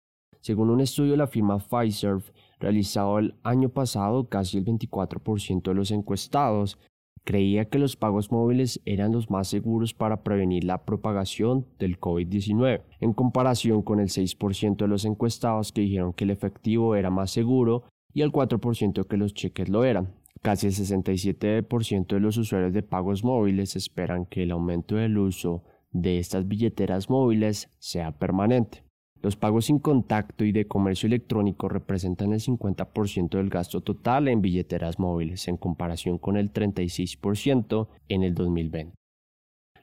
Según 0.40 0.70
un 0.70 0.80
estudio 0.80 1.12
de 1.12 1.18
la 1.18 1.26
firma 1.26 1.58
Pfizer 1.58 2.18
realizado 2.60 3.18
el 3.18 3.34
año 3.42 3.68
pasado, 3.68 4.28
casi 4.28 4.58
el 4.58 4.64
24% 4.64 5.62
de 5.62 5.74
los 5.74 5.90
encuestados 5.90 6.78
creía 7.24 7.66
que 7.66 7.78
los 7.78 7.94
pagos 7.96 8.32
móviles 8.32 8.80
eran 8.86 9.12
los 9.12 9.28
más 9.28 9.48
seguros 9.48 9.92
para 9.92 10.22
prevenir 10.22 10.64
la 10.64 10.86
propagación 10.86 11.66
del 11.78 12.00
COVID-19, 12.00 12.80
en 13.00 13.12
comparación 13.12 13.82
con 13.82 14.00
el 14.00 14.08
6% 14.08 14.76
de 14.76 14.88
los 14.88 15.04
encuestados 15.04 15.70
que 15.70 15.82
dijeron 15.82 16.14
que 16.14 16.24
el 16.24 16.30
efectivo 16.30 16.94
era 16.94 17.10
más 17.10 17.30
seguro 17.30 17.84
y 18.14 18.22
el 18.22 18.32
4% 18.32 19.06
que 19.06 19.16
los 19.18 19.34
cheques 19.34 19.68
lo 19.68 19.84
eran. 19.84 20.14
Casi 20.40 20.68
el 20.68 20.72
67% 20.72 22.06
de 22.06 22.20
los 22.20 22.38
usuarios 22.38 22.72
de 22.72 22.82
pagos 22.82 23.24
móviles 23.24 23.76
esperan 23.76 24.24
que 24.24 24.44
el 24.44 24.52
aumento 24.52 24.94
del 24.96 25.18
uso 25.18 25.64
de 25.90 26.18
estas 26.18 26.48
billeteras 26.48 27.10
móviles 27.10 27.68
sea 27.78 28.12
permanente. 28.12 28.87
Los 29.20 29.34
pagos 29.34 29.66
sin 29.66 29.80
contacto 29.80 30.44
y 30.44 30.52
de 30.52 30.68
comercio 30.68 31.08
electrónico 31.08 31.68
representan 31.68 32.32
el 32.32 32.40
50% 32.40 33.30
del 33.30 33.48
gasto 33.48 33.80
total 33.80 34.28
en 34.28 34.40
billeteras 34.40 35.00
móviles, 35.00 35.48
en 35.48 35.56
comparación 35.56 36.18
con 36.18 36.36
el 36.36 36.52
36% 36.52 37.88
en 38.08 38.22
el 38.22 38.34
2020. 38.34 38.94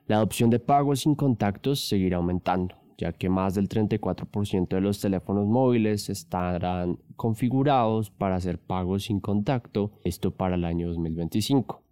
La 0.07 0.17
adopción 0.17 0.49
de 0.49 0.59
pagos 0.59 1.01
sin 1.01 1.15
contactos 1.15 1.87
seguirá 1.87 2.17
aumentando, 2.17 2.75
ya 2.97 3.11
que 3.11 3.27
más 3.27 3.55
del 3.55 3.67
34% 3.67 4.69
de 4.69 4.81
los 4.81 5.01
teléfonos 5.01 5.47
móviles 5.47 6.09
estarán 6.09 6.99
configurados 7.17 8.11
para 8.11 8.35
hacer 8.35 8.57
pagos 8.57 9.05
sin 9.05 9.19
contacto, 9.19 9.91
esto 10.05 10.31
para 10.31 10.55
el 10.55 10.63
año 10.63 10.87
2025. 10.87 11.84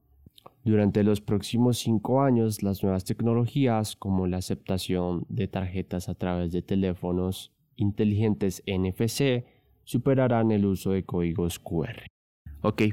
Durante 0.63 1.03
los 1.03 1.20
próximos 1.20 1.77
cinco 1.77 2.22
años, 2.22 2.63
las 2.63 2.84
nuevas 2.84 3.03
tecnologías 3.03 3.98
como 3.98 4.27
la 4.27 4.38
aceptación 4.38 5.25
de 5.27 5.50
tarjetas 5.50 6.08
a 6.08 6.15
través 6.15 6.53
de 6.53 6.62
teléfonos 6.62 7.51
inteligentes 7.75 8.63
NFC 8.65 9.46
superarán 9.84 10.51
el 10.51 10.65
uso 10.65 10.91
de 10.91 11.03
códigos 11.03 11.60
QR. 11.60 12.08
Ok, 12.62 12.84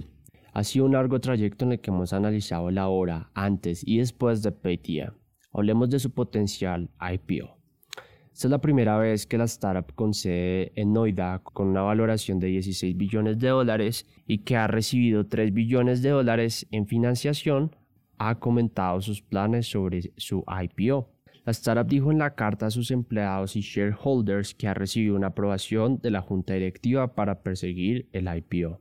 ha 0.53 0.65
sido 0.65 0.87
un 0.87 0.93
largo 0.93 1.21
trayecto 1.21 1.65
en 1.65 1.73
el 1.73 1.81
que 1.81 1.91
hemos 1.91 2.13
analizado 2.13 2.73
la 2.73 2.89
hora, 2.89 3.31
antes 3.35 3.87
y 3.87 3.99
después 3.99 4.43
de 4.43 4.51
Paytm. 4.51 5.15
Hablemos 5.53 5.91
de 5.91 6.01
su 6.01 6.11
potencial 6.11 6.91
IPO. 7.01 7.60
Esta 8.33 8.47
es 8.47 8.51
la 8.51 8.61
primera 8.61 8.97
vez 8.97 9.27
que 9.27 9.37
la 9.37 9.45
startup 9.45 9.93
concede 9.95 10.73
en 10.75 10.93
Noida 10.93 11.41
con 11.43 11.69
una 11.69 11.83
valoración 11.83 12.39
de 12.39 12.47
16 12.47 12.97
billones 12.97 13.39
de 13.39 13.49
dólares 13.49 14.07
y 14.27 14.39
que 14.39 14.57
ha 14.57 14.67
recibido 14.67 15.27
3 15.27 15.53
billones 15.53 16.01
de 16.01 16.11
dólares 16.11 16.67
en 16.71 16.87
financiación, 16.87 17.77
ha 18.19 18.39
comentado 18.39 19.01
sus 19.01 19.21
planes 19.21 19.67
sobre 19.67 20.13
su 20.17 20.45
IPO. 20.47 21.11
La 21.45 21.53
startup 21.53 21.87
dijo 21.87 22.13
en 22.13 22.19
la 22.19 22.35
carta 22.35 22.67
a 22.67 22.71
sus 22.71 22.91
empleados 22.91 23.57
y 23.57 23.61
shareholders 23.63 24.55
que 24.55 24.69
ha 24.69 24.75
recibido 24.75 25.17
una 25.17 25.29
aprobación 25.29 25.99
de 25.99 26.11
la 26.11 26.21
junta 26.21 26.55
directiva 26.55 27.15
para 27.15 27.43
perseguir 27.43 28.09
el 28.13 28.29
IPO. 28.29 28.81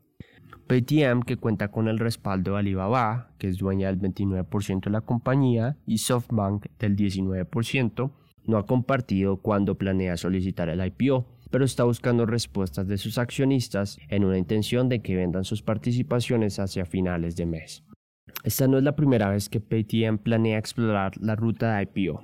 Paytm, 0.67 1.23
que 1.23 1.37
cuenta 1.37 1.71
con 1.71 1.87
el 1.87 1.97
respaldo 1.97 2.53
de 2.53 2.59
Alibaba, 2.59 3.31
que 3.39 3.47
es 3.47 3.57
dueña 3.57 3.87
del 3.87 3.99
29% 3.99 4.81
de 4.81 4.91
la 4.91 5.01
compañía, 5.01 5.77
y 5.87 5.97
SoftBank 5.97 6.67
del 6.77 6.95
19%, 6.95 8.11
no 8.49 8.57
ha 8.57 8.65
compartido 8.65 9.37
cuándo 9.37 9.77
planea 9.77 10.17
solicitar 10.17 10.69
el 10.69 10.85
IPO, 10.85 11.25
pero 11.49 11.65
está 11.65 11.83
buscando 11.83 12.25
respuestas 12.25 12.87
de 12.87 12.97
sus 12.97 13.17
accionistas 13.17 13.97
en 14.09 14.25
una 14.25 14.37
intención 14.37 14.89
de 14.89 15.01
que 15.01 15.15
vendan 15.15 15.43
sus 15.43 15.61
participaciones 15.61 16.59
hacia 16.59 16.85
finales 16.85 17.35
de 17.35 17.45
mes. 17.45 17.83
Esta 18.43 18.67
no 18.67 18.77
es 18.77 18.83
la 18.83 18.95
primera 18.95 19.29
vez 19.29 19.49
que 19.49 19.59
Paytm 19.59 20.17
planea 20.17 20.57
explorar 20.57 21.13
la 21.19 21.35
ruta 21.35 21.77
de 21.77 21.83
IPO. 21.83 22.23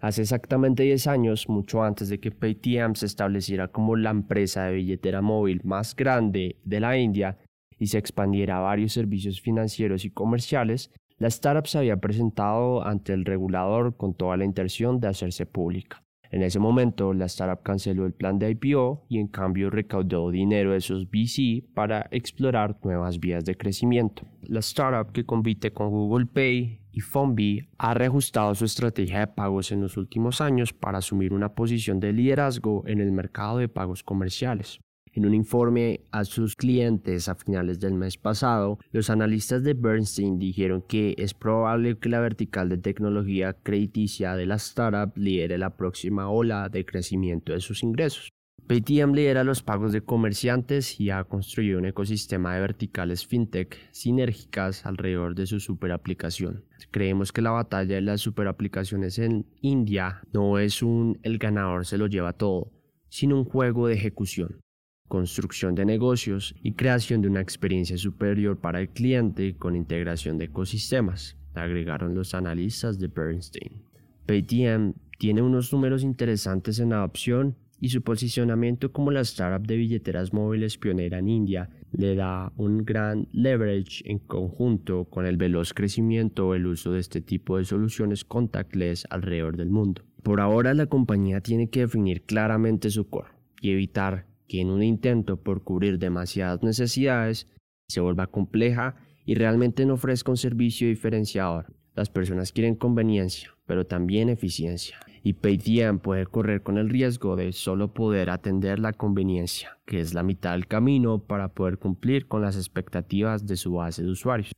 Hace 0.00 0.22
exactamente 0.22 0.82
10 0.82 1.06
años, 1.06 1.48
mucho 1.48 1.82
antes 1.82 2.08
de 2.08 2.20
que 2.20 2.30
Paytm 2.30 2.94
se 2.94 3.06
estableciera 3.06 3.68
como 3.68 3.96
la 3.96 4.10
empresa 4.10 4.64
de 4.64 4.74
billetera 4.74 5.22
móvil 5.22 5.62
más 5.64 5.96
grande 5.96 6.56
de 6.64 6.80
la 6.80 6.98
India 6.98 7.38
y 7.78 7.86
se 7.88 7.98
expandiera 7.98 8.58
a 8.58 8.60
varios 8.60 8.92
servicios 8.92 9.40
financieros 9.40 10.04
y 10.04 10.10
comerciales, 10.10 10.90
la 11.18 11.28
startup 11.28 11.66
se 11.66 11.78
había 11.78 11.96
presentado 11.96 12.86
ante 12.86 13.12
el 13.12 13.24
regulador 13.24 13.96
con 13.96 14.14
toda 14.14 14.36
la 14.36 14.44
intención 14.44 15.00
de 15.00 15.08
hacerse 15.08 15.46
pública. 15.46 16.02
En 16.30 16.42
ese 16.42 16.58
momento, 16.58 17.14
la 17.14 17.26
startup 17.26 17.62
canceló 17.62 18.04
el 18.04 18.12
plan 18.12 18.38
de 18.38 18.50
IPO 18.50 19.06
y 19.08 19.18
en 19.18 19.28
cambio 19.28 19.70
recaudó 19.70 20.30
dinero 20.30 20.72
de 20.72 20.80
sus 20.80 21.08
VC 21.08 21.64
para 21.72 22.08
explorar 22.10 22.78
nuevas 22.82 23.20
vías 23.20 23.44
de 23.44 23.56
crecimiento. 23.56 24.24
La 24.42 24.60
startup 24.60 25.12
que 25.12 25.24
compite 25.24 25.72
con 25.72 25.90
Google 25.90 26.26
Pay 26.26 26.80
y 26.92 27.00
Fonbi 27.00 27.68
ha 27.78 27.94
reajustado 27.94 28.54
su 28.54 28.64
estrategia 28.64 29.20
de 29.20 29.26
pagos 29.28 29.70
en 29.72 29.80
los 29.82 29.96
últimos 29.96 30.40
años 30.40 30.72
para 30.72 30.98
asumir 30.98 31.32
una 31.32 31.54
posición 31.54 32.00
de 32.00 32.12
liderazgo 32.12 32.82
en 32.86 33.00
el 33.00 33.12
mercado 33.12 33.58
de 33.58 33.68
pagos 33.68 34.02
comerciales. 34.02 34.80
En 35.16 35.24
un 35.24 35.32
informe 35.32 36.02
a 36.10 36.26
sus 36.26 36.56
clientes 36.56 37.30
a 37.30 37.34
finales 37.34 37.80
del 37.80 37.94
mes 37.94 38.18
pasado, 38.18 38.78
los 38.92 39.08
analistas 39.08 39.62
de 39.62 39.72
Bernstein 39.72 40.38
dijeron 40.38 40.84
que 40.86 41.14
es 41.16 41.32
probable 41.32 41.96
que 41.96 42.10
la 42.10 42.20
vertical 42.20 42.68
de 42.68 42.76
tecnología 42.76 43.54
crediticia 43.54 44.36
de 44.36 44.44
la 44.44 44.56
startup 44.56 45.16
lidere 45.16 45.56
la 45.56 45.74
próxima 45.74 46.28
ola 46.28 46.68
de 46.68 46.84
crecimiento 46.84 47.54
de 47.54 47.60
sus 47.60 47.82
ingresos. 47.82 48.28
Paytm 48.66 49.14
lidera 49.14 49.42
los 49.42 49.62
pagos 49.62 49.92
de 49.92 50.02
comerciantes 50.02 51.00
y 51.00 51.08
ha 51.08 51.24
construido 51.24 51.78
un 51.78 51.86
ecosistema 51.86 52.54
de 52.54 52.60
verticales 52.60 53.26
fintech 53.26 53.74
sinérgicas 53.92 54.84
alrededor 54.84 55.34
de 55.34 55.46
su 55.46 55.60
superaplicación. 55.60 56.66
Creemos 56.90 57.32
que 57.32 57.40
la 57.40 57.52
batalla 57.52 57.94
de 57.94 58.02
las 58.02 58.20
superaplicaciones 58.20 59.18
en 59.18 59.46
India 59.62 60.20
no 60.34 60.58
es 60.58 60.82
un 60.82 61.18
el 61.22 61.38
ganador 61.38 61.86
se 61.86 61.96
lo 61.96 62.06
lleva 62.06 62.34
todo, 62.34 62.70
sino 63.08 63.38
un 63.38 63.46
juego 63.46 63.86
de 63.86 63.94
ejecución 63.94 64.60
construcción 65.08 65.74
de 65.74 65.84
negocios 65.84 66.54
y 66.62 66.72
creación 66.72 67.22
de 67.22 67.28
una 67.28 67.40
experiencia 67.40 67.96
superior 67.96 68.58
para 68.58 68.80
el 68.80 68.88
cliente 68.88 69.56
con 69.56 69.76
integración 69.76 70.38
de 70.38 70.46
ecosistemas, 70.46 71.36
agregaron 71.54 72.14
los 72.14 72.34
analistas 72.34 72.98
de 72.98 73.08
Bernstein. 73.08 73.82
Paytm 74.26 74.94
tiene 75.18 75.42
unos 75.42 75.72
números 75.72 76.02
interesantes 76.02 76.78
en 76.78 76.92
adopción 76.92 77.56
y 77.80 77.90
su 77.90 78.02
posicionamiento 78.02 78.92
como 78.92 79.10
la 79.10 79.20
startup 79.20 79.66
de 79.66 79.76
billeteras 79.76 80.32
móviles 80.32 80.78
pionera 80.78 81.18
en 81.18 81.28
India 81.28 81.70
le 81.92 82.14
da 82.14 82.52
un 82.56 82.84
gran 82.84 83.28
leverage 83.32 84.02
en 84.10 84.18
conjunto 84.18 85.04
con 85.04 85.26
el 85.26 85.36
veloz 85.36 85.72
crecimiento 85.74 86.48
o 86.48 86.54
el 86.54 86.66
uso 86.66 86.92
de 86.92 87.00
este 87.00 87.20
tipo 87.20 87.58
de 87.58 87.64
soluciones 87.64 88.24
contactless 88.24 89.06
alrededor 89.10 89.56
del 89.56 89.70
mundo. 89.70 90.02
Por 90.22 90.40
ahora 90.40 90.74
la 90.74 90.86
compañía 90.86 91.40
tiene 91.40 91.68
que 91.68 91.80
definir 91.80 92.22
claramente 92.22 92.90
su 92.90 93.08
core 93.08 93.30
y 93.60 93.70
evitar 93.70 94.26
que 94.48 94.60
en 94.60 94.70
un 94.70 94.82
intento 94.82 95.36
por 95.36 95.62
cubrir 95.62 95.98
demasiadas 95.98 96.62
necesidades 96.62 97.48
se 97.88 98.00
vuelva 98.00 98.26
compleja 98.26 98.96
y 99.24 99.34
realmente 99.34 99.84
no 99.86 99.94
ofrezca 99.94 100.30
un 100.30 100.36
servicio 100.36 100.88
diferenciador. 100.88 101.72
Las 101.94 102.10
personas 102.10 102.52
quieren 102.52 102.74
conveniencia, 102.74 103.54
pero 103.66 103.86
también 103.86 104.28
eficiencia. 104.28 104.98
Y 105.22 105.32
Paytm 105.32 105.98
puede 105.98 106.26
correr 106.26 106.62
con 106.62 106.78
el 106.78 106.88
riesgo 106.88 107.34
de 107.34 107.52
solo 107.52 107.92
poder 107.92 108.30
atender 108.30 108.78
la 108.78 108.92
conveniencia, 108.92 109.78
que 109.84 110.00
es 110.00 110.14
la 110.14 110.22
mitad 110.22 110.52
del 110.52 110.68
camino 110.68 111.18
para 111.18 111.48
poder 111.48 111.78
cumplir 111.78 112.28
con 112.28 112.42
las 112.42 112.56
expectativas 112.56 113.46
de 113.46 113.56
su 113.56 113.72
base 113.72 114.02
de 114.02 114.10
usuarios. 114.10 114.52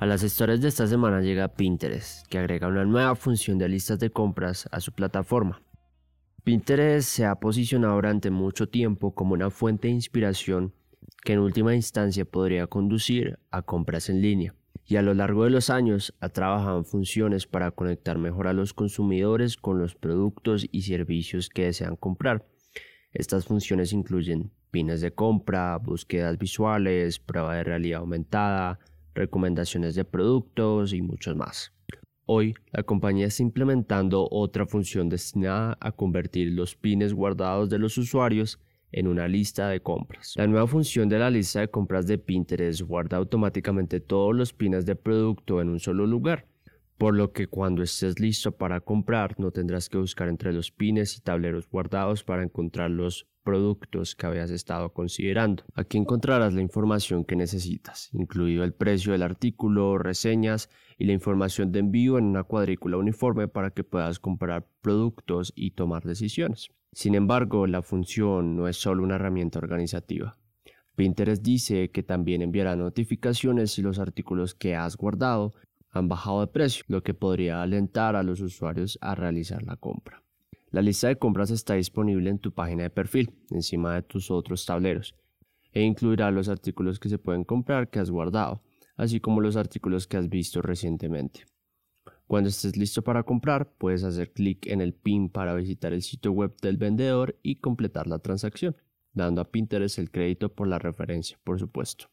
A 0.00 0.06
las 0.06 0.22
historias 0.22 0.60
de 0.60 0.68
esta 0.68 0.86
semana 0.86 1.20
llega 1.20 1.48
Pinterest, 1.48 2.24
que 2.28 2.38
agrega 2.38 2.68
una 2.68 2.84
nueva 2.84 3.16
función 3.16 3.58
de 3.58 3.68
listas 3.68 3.98
de 3.98 4.10
compras 4.10 4.68
a 4.70 4.78
su 4.78 4.92
plataforma. 4.92 5.60
Pinterest 6.44 7.08
se 7.08 7.24
ha 7.24 7.34
posicionado 7.34 7.96
durante 7.96 8.30
mucho 8.30 8.68
tiempo 8.68 9.12
como 9.12 9.32
una 9.32 9.50
fuente 9.50 9.88
de 9.88 9.94
inspiración 9.94 10.72
que 11.24 11.32
en 11.32 11.40
última 11.40 11.74
instancia 11.74 12.24
podría 12.24 12.68
conducir 12.68 13.40
a 13.50 13.62
compras 13.62 14.08
en 14.08 14.22
línea, 14.22 14.54
y 14.86 14.94
a 14.94 15.02
lo 15.02 15.14
largo 15.14 15.42
de 15.42 15.50
los 15.50 15.68
años 15.68 16.14
ha 16.20 16.28
trabajado 16.28 16.78
en 16.78 16.84
funciones 16.84 17.48
para 17.48 17.72
conectar 17.72 18.18
mejor 18.18 18.46
a 18.46 18.52
los 18.52 18.74
consumidores 18.74 19.56
con 19.56 19.80
los 19.80 19.96
productos 19.96 20.64
y 20.70 20.82
servicios 20.82 21.48
que 21.48 21.64
desean 21.64 21.96
comprar. 21.96 22.46
Estas 23.12 23.46
funciones 23.46 23.92
incluyen 23.92 24.52
pines 24.70 25.00
de 25.00 25.10
compra, 25.10 25.76
búsquedas 25.78 26.38
visuales, 26.38 27.18
prueba 27.18 27.56
de 27.56 27.64
realidad 27.64 27.98
aumentada, 27.98 28.78
recomendaciones 29.18 29.94
de 29.94 30.04
productos 30.04 30.92
y 30.92 31.02
muchos 31.02 31.36
más. 31.36 31.72
Hoy, 32.24 32.54
la 32.72 32.82
compañía 32.82 33.26
está 33.26 33.42
implementando 33.42 34.28
otra 34.30 34.66
función 34.66 35.08
destinada 35.08 35.76
a 35.80 35.92
convertir 35.92 36.52
los 36.52 36.76
pines 36.76 37.14
guardados 37.14 37.70
de 37.70 37.78
los 37.78 37.96
usuarios 37.96 38.60
en 38.92 39.06
una 39.06 39.28
lista 39.28 39.68
de 39.68 39.80
compras. 39.80 40.34
La 40.36 40.46
nueva 40.46 40.66
función 40.66 41.08
de 41.08 41.18
la 41.18 41.30
lista 41.30 41.60
de 41.60 41.68
compras 41.68 42.06
de 42.06 42.18
Pinterest 42.18 42.82
guarda 42.82 43.16
automáticamente 43.16 44.00
todos 44.00 44.34
los 44.34 44.52
pines 44.52 44.86
de 44.86 44.94
producto 44.94 45.60
en 45.60 45.68
un 45.68 45.80
solo 45.80 46.06
lugar, 46.06 46.46
por 46.98 47.14
lo 47.14 47.32
que 47.32 47.46
cuando 47.46 47.82
estés 47.82 48.18
listo 48.18 48.52
para 48.52 48.80
comprar 48.80 49.38
no 49.38 49.52
tendrás 49.52 49.88
que 49.88 49.98
buscar 49.98 50.28
entre 50.28 50.52
los 50.52 50.72
pines 50.72 51.16
y 51.16 51.20
tableros 51.20 51.68
guardados 51.70 52.24
para 52.24 52.42
encontrar 52.42 52.90
los 52.90 53.28
productos 53.44 54.14
que 54.14 54.26
habías 54.26 54.50
estado 54.50 54.92
considerando. 54.92 55.64
Aquí 55.74 55.96
encontrarás 55.96 56.52
la 56.52 56.60
información 56.60 57.24
que 57.24 57.36
necesitas, 57.36 58.10
incluido 58.12 58.64
el 58.64 58.74
precio 58.74 59.12
del 59.12 59.22
artículo, 59.22 59.96
reseñas 59.96 60.68
y 60.98 61.06
la 61.06 61.12
información 61.12 61.72
de 61.72 61.78
envío 61.78 62.18
en 62.18 62.24
una 62.24 62.44
cuadrícula 62.44 62.98
uniforme 62.98 63.48
para 63.48 63.70
que 63.70 63.84
puedas 63.84 64.18
comprar 64.18 64.68
productos 64.82 65.52
y 65.56 65.70
tomar 65.70 66.02
decisiones. 66.02 66.68
Sin 66.92 67.14
embargo, 67.14 67.66
la 67.66 67.80
función 67.82 68.56
no 68.56 68.66
es 68.66 68.76
solo 68.76 69.02
una 69.04 69.14
herramienta 69.14 69.60
organizativa. 69.60 70.36
Pinterest 70.96 71.42
dice 71.42 71.90
que 71.90 72.02
también 72.02 72.42
enviará 72.42 72.74
notificaciones 72.74 73.70
si 73.70 73.82
los 73.82 74.00
artículos 74.00 74.56
que 74.56 74.74
has 74.74 74.96
guardado 74.96 75.54
han 75.90 76.08
bajado 76.08 76.40
de 76.40 76.46
precio, 76.48 76.84
lo 76.88 77.02
que 77.02 77.14
podría 77.14 77.62
alentar 77.62 78.16
a 78.16 78.22
los 78.22 78.40
usuarios 78.40 78.98
a 79.00 79.14
realizar 79.14 79.62
la 79.62 79.76
compra. 79.76 80.22
La 80.70 80.82
lista 80.82 81.08
de 81.08 81.16
compras 81.16 81.50
está 81.50 81.74
disponible 81.74 82.28
en 82.28 82.38
tu 82.38 82.52
página 82.52 82.82
de 82.82 82.90
perfil, 82.90 83.32
encima 83.50 83.94
de 83.94 84.02
tus 84.02 84.30
otros 84.30 84.66
tableros, 84.66 85.14
e 85.72 85.82
incluirá 85.82 86.30
los 86.30 86.48
artículos 86.48 86.98
que 86.98 87.08
se 87.08 87.18
pueden 87.18 87.44
comprar 87.44 87.88
que 87.88 87.98
has 87.98 88.10
guardado, 88.10 88.62
así 88.96 89.20
como 89.20 89.40
los 89.40 89.56
artículos 89.56 90.06
que 90.06 90.18
has 90.18 90.28
visto 90.28 90.60
recientemente. 90.60 91.46
Cuando 92.26 92.50
estés 92.50 92.76
listo 92.76 93.02
para 93.02 93.22
comprar, 93.22 93.72
puedes 93.78 94.04
hacer 94.04 94.32
clic 94.32 94.66
en 94.66 94.82
el 94.82 94.92
pin 94.92 95.30
para 95.30 95.54
visitar 95.54 95.94
el 95.94 96.02
sitio 96.02 96.32
web 96.32 96.54
del 96.60 96.76
vendedor 96.76 97.38
y 97.42 97.56
completar 97.56 98.06
la 98.06 98.18
transacción, 98.18 98.76
dando 99.14 99.40
a 99.40 99.50
Pinterest 99.50 99.98
el 99.98 100.10
crédito 100.10 100.54
por 100.54 100.68
la 100.68 100.78
referencia, 100.78 101.38
por 101.42 101.58
supuesto. 101.58 102.10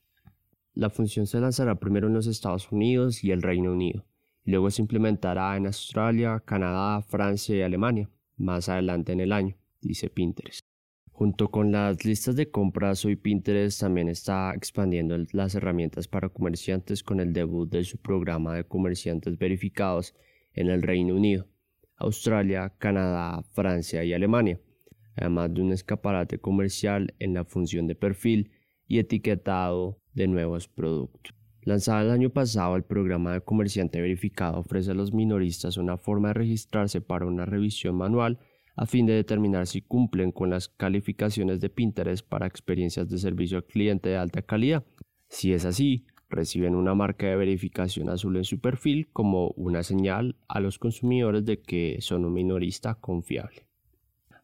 La 0.76 0.90
función 0.90 1.26
se 1.26 1.40
lanzará 1.40 1.76
primero 1.76 2.08
en 2.08 2.14
los 2.14 2.28
Estados 2.28 2.70
Unidos 2.70 3.24
y 3.24 3.32
el 3.32 3.42
Reino 3.42 3.72
Unido, 3.72 4.06
y 4.44 4.52
luego 4.52 4.70
se 4.70 4.82
implementará 4.82 5.56
en 5.56 5.68
Australia, 5.68 6.44
Canadá, 6.46 7.02
Francia 7.02 7.56
y 7.56 7.62
Alemania 7.62 8.10
más 8.36 8.68
adelante 8.68 9.14
en 9.14 9.22
el 9.22 9.32
año, 9.32 9.56
dice 9.80 10.10
Pinterest. 10.10 10.60
Junto 11.14 11.50
con 11.50 11.72
las 11.72 12.04
listas 12.04 12.36
de 12.36 12.52
compras, 12.52 13.06
hoy 13.06 13.16
Pinterest 13.16 13.80
también 13.80 14.10
está 14.10 14.54
expandiendo 14.54 15.18
las 15.32 15.56
herramientas 15.56 16.10
para 16.10 16.28
comerciantes 16.28 17.04
con 17.04 17.22
el 17.22 17.32
debut 17.32 17.72
de 17.72 17.86
su 17.86 17.98
programa 17.98 18.54
de 18.54 18.66
comerciantes 18.66 19.38
verificados 19.38 20.14
en 20.54 20.68
el 20.68 20.82
Reino 20.82 21.16
Unido, 21.16 21.48
Australia, 21.96 22.74
Canadá, 22.78 23.44
Francia 23.54 24.04
y 24.04 24.12
Alemania, 24.12 24.60
además 25.16 25.54
de 25.54 25.62
un 25.62 25.72
escaparate 25.72 26.38
comercial 26.40 27.14
en 27.20 27.34
la 27.34 27.46
función 27.46 27.88
de 27.88 27.96
perfil 27.96 28.52
y 28.86 29.00
etiquetado 29.00 30.02
de 30.16 30.28
nuevos 30.28 30.68
productos. 30.68 31.34
Lanzado 31.62 32.02
el 32.02 32.12
año 32.12 32.30
pasado, 32.30 32.76
el 32.76 32.84
programa 32.84 33.34
de 33.34 33.42
comerciante 33.42 34.02
verificado 34.02 34.60
ofrece 34.60 34.92
a 34.92 34.94
los 34.94 35.14
minoristas 35.14 35.78
una 35.78 35.98
forma 35.98 36.30
de 36.30 36.36
registrarse 36.36 37.02
para 37.02 37.26
una 37.26 37.46
revisión 37.46 37.96
manual 37.96 38.40
a 38.76 38.86
fin 38.86 39.06
de 39.06 39.14
determinar 39.14 39.68
si 39.68 39.82
cumplen 39.82 40.32
con 40.32 40.50
las 40.50 40.68
calificaciones 40.68 41.62
de 41.62 41.70
Pinterest 41.70 42.28
para 42.28 42.46
experiencias 42.46 43.10
de 43.10 43.18
servicio 43.18 43.58
al 43.58 43.66
cliente 43.66 44.10
de 44.10 44.18
alta 44.18 44.42
calidad. 44.42 44.84
Si 45.30 45.54
es 45.54 45.66
así, 45.66 46.06
reciben 46.30 46.76
una 46.76 46.94
marca 46.94 47.28
de 47.28 47.36
verificación 47.36 48.10
azul 48.10 48.38
en 48.38 48.44
su 48.44 48.60
perfil 48.60 49.08
como 49.12 49.50
una 49.56 49.84
señal 49.84 50.36
a 50.48 50.60
los 50.60 50.78
consumidores 50.78 51.46
de 51.46 51.62
que 51.62 51.98
son 52.02 52.26
un 52.26 52.34
minorista 52.34 52.96
confiable. 52.96 53.65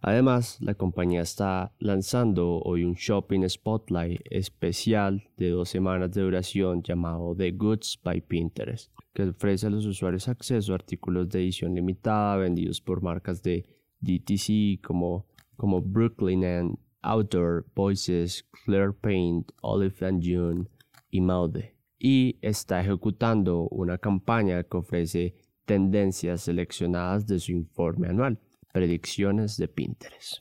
Además, 0.04 0.58
la 0.62 0.74
compañía 0.74 1.22
está 1.22 1.76
lanzando 1.78 2.60
hoy 2.64 2.84
un 2.84 2.96
Shopping 2.96 3.48
Spotlight 3.48 4.22
especial 4.32 5.30
de 5.38 5.52
dos 5.52 5.70
semanas 5.70 6.12
de 6.12 6.24
duración 6.24 6.82
llamado 6.82 7.36
The 7.36 7.52
Goods 7.52 8.00
by 8.04 8.22
Pinterest, 8.22 8.92
que 9.14 9.30
ofrece 9.30 9.68
a 9.68 9.70
los 9.70 9.86
usuarios 9.86 10.28
acceso 10.28 10.72
a 10.72 10.76
artículos 10.76 11.30
de 11.30 11.42
edición 11.42 11.76
limitada 11.76 12.38
vendidos 12.38 12.82
por 12.82 13.04
marcas 13.04 13.44
de 13.44 13.68
DTC 14.00 14.82
como, 14.84 15.28
como 15.56 15.82
Brooklyn 15.82 16.46
and 16.46 16.80
Outdoor, 17.04 17.68
Voices, 17.76 18.44
Clear 18.66 18.96
Paint, 18.96 19.52
Olive 19.62 20.04
and 20.04 20.24
June 20.24 20.68
y 21.12 21.22
Maude. 21.22 21.76
Y 22.00 22.40
está 22.42 22.82
ejecutando 22.82 23.68
una 23.70 24.00
campaña 24.00 24.64
que 24.64 24.78
ofrece 24.78 25.36
tendencias 25.66 26.42
seleccionadas 26.42 27.28
de 27.28 27.38
su 27.38 27.52
informe 27.52 28.08
anual 28.08 28.40
Predicciones 28.74 29.58
de 29.58 29.68
Pinterest. 29.68 30.40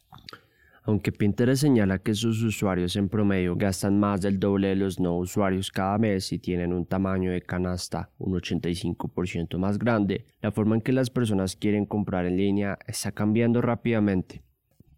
Aunque 0.83 1.12
Pinterest 1.12 1.62
señala 1.62 1.99
que 1.99 2.14
sus 2.14 2.43
usuarios 2.43 2.97
en 2.97 3.09
promedio 3.09 3.55
gastan 3.55 4.01
más 4.01 4.23
del 4.23 4.40
doble 4.40 4.69
de 4.69 4.77
los 4.77 4.99
no 4.99 5.19
usuarios 5.19 5.71
cada 5.71 5.99
mes 5.99 6.33
y 6.33 6.38
tienen 6.38 6.73
un 6.73 6.87
tamaño 6.87 7.31
de 7.33 7.43
canasta 7.43 8.11
un 8.19 8.33
85% 8.33 9.59
más 9.59 9.79
grande, 9.79 10.25
la 10.40 10.51
forma 10.51 10.77
en 10.77 10.81
que 10.81 10.93
las 10.93 11.11
personas 11.11 11.55
quieren 11.55 11.85
comprar 11.85 12.25
en 12.25 12.37
línea 12.37 12.79
está 12.87 13.12
cambiando 13.12 13.61
rápidamente. 13.61 14.43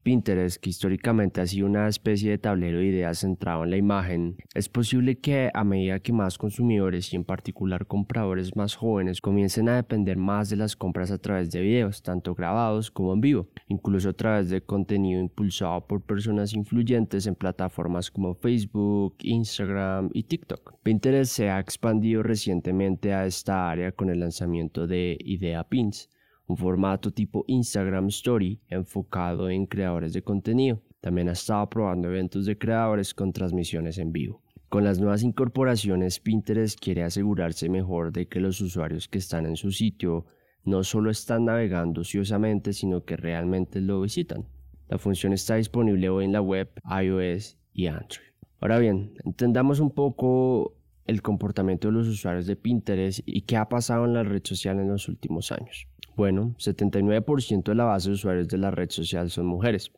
Pinterest, 0.03 0.61
que 0.61 0.71
históricamente 0.71 1.41
ha 1.41 1.47
sido 1.47 1.67
una 1.67 1.88
especie 1.88 2.31
de 2.31 2.38
tablero 2.38 2.79
de 2.79 2.87
ideas 2.87 3.19
centrado 3.19 3.65
en 3.65 3.71
la 3.71 3.77
imagen, 3.77 4.37
es 4.55 4.69
posible 4.69 5.19
que 5.19 5.51
a 5.55 5.65
medida 5.65 6.01
que 6.01 6.12
más 6.12 6.38
consumidores 6.38 7.12
y 7.12 7.17
en 7.17 7.25
particular 7.25 7.87
compradores 7.87 8.57
más 8.57 8.75
jóvenes 8.75 9.21
comiencen 9.21 9.69
a 9.69 9.77
depender 9.77 10.17
más 10.17 10.51
de 10.51 10.57
las 10.57 10.77
compras 10.77 11.11
a 11.11 11.19
través 11.19 11.51
de 11.51 11.61
videos, 11.61 12.03
tanto 12.03 12.35
grabados 12.35 12.91
como 12.91 13.12
en 13.12 13.21
vivo, 13.21 13.49
incluso 13.69 14.11
a 14.11 14.15
través 14.15 14.51
de 14.51 14.61
contenido 14.62 15.21
impulsado 15.21 15.87
por 15.87 16.03
personas 16.03 16.53
influyentes 16.53 17.27
en 17.27 17.35
plataformas 17.35 18.11
como 18.11 18.35
Facebook, 18.35 19.17
Instagram 19.21 20.11
y 20.12 20.25
TikTok. 20.25 20.75
Pinterest 20.83 21.33
se 21.33 21.51
ha 21.51 21.61
expandido 21.61 22.23
recientemente 22.23 23.12
a 23.15 23.27
esta 23.27 23.71
área 23.71 23.93
con 23.93 24.11
el 24.11 24.21
lanzamiento 24.21 24.87
de 24.87 25.17
Idea 25.21 25.65
Pins 25.65 26.09
un 26.53 26.59
formato 26.59 27.11
tipo 27.11 27.45
Instagram 27.47 28.09
Story 28.09 28.61
enfocado 28.69 29.49
en 29.49 29.65
creadores 29.65 30.12
de 30.12 30.23
contenido. 30.23 30.83
También 31.01 31.31
ha 31.31 31.33
estado 31.33 31.67
probando 31.71 32.09
eventos 32.09 32.45
de 32.45 32.59
creadores 32.59 33.15
con 33.15 33.33
transmisiones 33.33 33.97
en 33.97 34.12
vivo. 34.12 34.43
Con 34.69 34.85
las 34.85 34.99
nuevas 34.99 35.23
incorporaciones, 35.23 36.21
Pinterest 36.21 36.79
quiere 36.79 37.05
asegurarse 37.05 37.71
mejor 37.71 38.12
de 38.12 38.29
que 38.29 38.38
los 38.38 38.61
usuarios 38.61 39.09
que 39.09 39.17
están 39.17 39.47
en 39.47 39.57
su 39.57 39.73
sitio 39.73 40.27
no 40.65 40.85
solo 40.85 41.11
están 41.11 41.47
navegando 41.47 42.03
ociosamente, 42.03 42.75
sino 42.75 43.03
que 43.05 43.17
realmente 43.17 43.81
lo 43.81 44.03
visitan. 44.03 44.45
La 44.88 44.99
función 44.99 45.33
está 45.33 45.55
disponible 45.55 46.11
hoy 46.11 46.27
en 46.27 46.33
la 46.33 46.43
web, 46.43 46.71
iOS 46.85 47.57
y 47.73 47.87
Android. 47.87 48.29
Ahora 48.61 48.79
bien, 48.79 49.15
entendamos 49.25 49.81
un 49.81 49.91
poco 49.91 50.77
el 51.07 51.23
comportamiento 51.23 51.88
de 51.88 51.95
los 51.95 52.09
usuarios 52.09 52.47
de 52.47 52.57
Pinterest 52.57 53.21
y 53.25 53.41
qué 53.43 53.57
ha 53.57 53.71
pasado 53.71 54.05
en 54.05 54.12
la 54.12 54.23
red 54.23 54.43
social 54.45 54.79
en 54.79 54.88
los 54.88 55.09
últimos 55.09 55.51
años. 55.51 55.88
Bueno, 56.14 56.55
79% 56.59 57.62
de 57.62 57.75
la 57.75 57.85
base 57.85 58.11
de 58.11 58.14
usuarios 58.14 58.46
de 58.48 58.59
la 58.59 58.70
red 58.70 58.90
social 58.90 59.31
son 59.31 59.46
mujeres, 59.46 59.92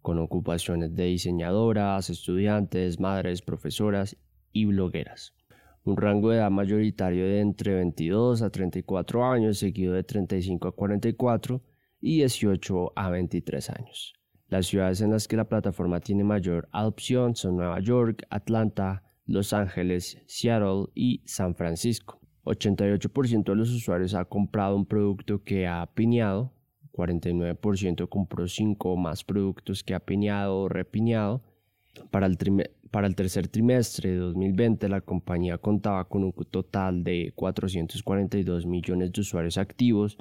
con 0.00 0.18
ocupaciones 0.18 0.94
de 0.94 1.04
diseñadoras, 1.04 2.08
estudiantes, 2.08 2.98
madres, 2.98 3.42
profesoras 3.42 4.16
y 4.50 4.64
blogueras. 4.64 5.34
Un 5.84 5.98
rango 5.98 6.30
de 6.30 6.38
edad 6.38 6.50
mayoritario 6.50 7.24
de 7.24 7.40
entre 7.40 7.74
22 7.74 8.40
a 8.40 8.48
34 8.48 9.24
años, 9.24 9.58
seguido 9.58 9.92
de 9.92 10.04
35 10.04 10.68
a 10.68 10.72
44 10.72 11.62
y 12.00 12.16
18 12.16 12.92
a 12.96 13.10
23 13.10 13.70
años. 13.70 14.14
Las 14.48 14.66
ciudades 14.66 15.02
en 15.02 15.10
las 15.10 15.28
que 15.28 15.36
la 15.36 15.48
plataforma 15.50 16.00
tiene 16.00 16.24
mayor 16.24 16.70
adopción 16.72 17.36
son 17.36 17.56
Nueva 17.56 17.80
York, 17.80 18.26
Atlanta, 18.30 19.02
Los 19.26 19.52
Ángeles, 19.52 20.18
Seattle 20.26 20.86
y 20.94 21.20
San 21.26 21.54
Francisco. 21.54 22.17
88% 22.48 23.44
de 23.44 23.54
los 23.54 23.70
usuarios 23.70 24.14
ha 24.14 24.24
comprado 24.24 24.76
un 24.76 24.86
producto 24.86 25.42
que 25.42 25.66
ha 25.66 25.86
piñado, 25.94 26.52
49% 26.92 28.08
compró 28.08 28.48
5 28.48 28.92
o 28.92 28.96
más 28.96 29.22
productos 29.22 29.84
que 29.84 29.94
ha 29.94 30.00
piñado 30.00 30.58
o 30.58 30.68
repiñado. 30.68 31.42
Para 32.10 32.26
el, 32.26 32.36
para 32.90 33.06
el 33.06 33.14
tercer 33.14 33.48
trimestre 33.48 34.10
de 34.10 34.16
2020 34.16 34.88
la 34.88 35.00
compañía 35.00 35.58
contaba 35.58 36.08
con 36.08 36.24
un 36.24 36.32
total 36.32 37.04
de 37.04 37.32
442 37.34 38.66
millones 38.66 39.12
de 39.12 39.20
usuarios 39.20 39.58
activos, 39.58 40.16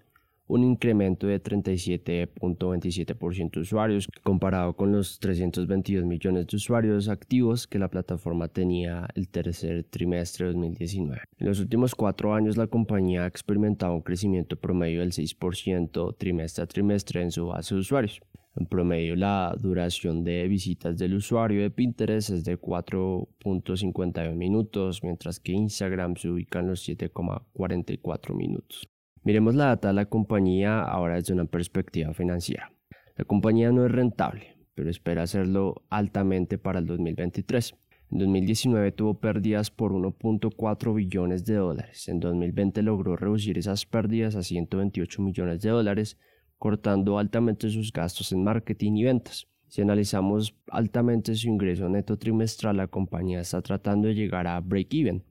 un 0.48 0.64
incremento 0.64 1.28
de 1.28 1.40
37.27% 1.42 3.52
de 3.52 3.60
usuarios 3.60 4.08
comparado 4.24 4.76
con 4.76 4.92
los 4.92 5.20
322 5.20 6.06
millones 6.06 6.48
de 6.48 6.56
usuarios 6.56 7.10
activos 7.10 7.68
que 7.68 7.78
la 7.80 7.90
plataforma 7.90 8.48
tenía 8.48 9.08
el 9.16 9.28
tercer 9.30 9.84
trimestre 9.84 10.48
de 10.48 10.54
2019. 10.54 11.22
En 11.38 11.48
los 11.48 11.60
últimos 11.60 11.94
cuatro 11.96 12.34
años 12.34 12.56
la 12.58 12.68
compañía 12.68 13.24
ha 13.24 13.28
experimentado 13.28 13.94
un 13.94 14.02
crecimiento 14.02 14.56
promedio 14.56 15.02
del 15.02 15.12
6% 15.12 16.16
trimestre 16.18 16.64
a 16.64 16.68
trimestre 16.68 17.22
en 17.22 17.32
su 17.32 17.48
base 17.48 17.76
de 17.76 17.82
usuarios. 17.82 18.22
En 18.56 18.66
promedio, 18.66 19.16
la 19.16 19.56
duración 19.60 20.24
de 20.24 20.48
visitas 20.48 20.98
del 20.98 21.14
usuario 21.14 21.62
de 21.62 21.70
Pinterest 21.70 22.32
es 22.32 22.44
de 22.44 22.60
4.51 22.60 24.34
minutos, 24.34 25.04
mientras 25.04 25.40
que 25.40 25.52
Instagram 25.52 26.16
se 26.16 26.30
ubica 26.30 26.62
en 26.62 26.70
los 26.70 26.90
7.44 26.90 28.36
minutos. 28.36 28.90
Miremos 29.24 29.56
la 29.56 29.66
data 29.66 29.90
de 29.90 29.94
la 29.94 30.06
compañía 30.06 30.82
ahora 30.82 31.16
desde 31.16 31.34
una 31.34 31.46
perspectiva 31.46 32.14
financiera. 32.14 32.72
La 33.16 33.26
compañía 33.26 33.72
no 33.72 33.86
es 33.86 33.92
rentable, 33.92 34.58
pero 34.74 34.90
espera 34.90 35.24
hacerlo 35.24 35.84
altamente 35.90 36.58
para 36.58 36.80
el 36.80 36.86
2023. 36.86 37.76
En 38.10 38.20
2019 38.20 38.92
tuvo 38.94 39.20
pérdidas 39.20 39.70
por 39.70 39.92
1.4 39.92 40.96
billones 40.96 41.44
de 41.46 41.56
dólares. 41.56 42.08
En 42.08 42.20
2020 42.20 42.82
logró 42.84 43.18
reducir 43.18 43.58
esas 43.58 43.86
pérdidas 43.86 44.36
a 44.36 44.44
128 44.44 45.22
millones 45.22 45.62
de 45.62 45.70
dólares, 45.70 46.18
cortando 46.58 47.20
altamente 47.20 47.70
sus 47.70 47.92
gastos 47.92 48.32
en 48.32 48.44
marketing 48.44 48.94
y 48.94 49.04
ventas. 49.04 49.48
Si 49.68 49.82
analizamos 49.82 50.56
altamente 50.72 51.36
su 51.36 51.50
ingreso 51.50 51.90
neto 51.90 52.18
trimestral, 52.18 52.78
la 52.78 52.88
compañía 52.88 53.42
está 53.42 53.62
tratando 53.62 54.08
de 54.08 54.16
llegar 54.16 54.48
a 54.48 54.62
break-even. 54.62 55.24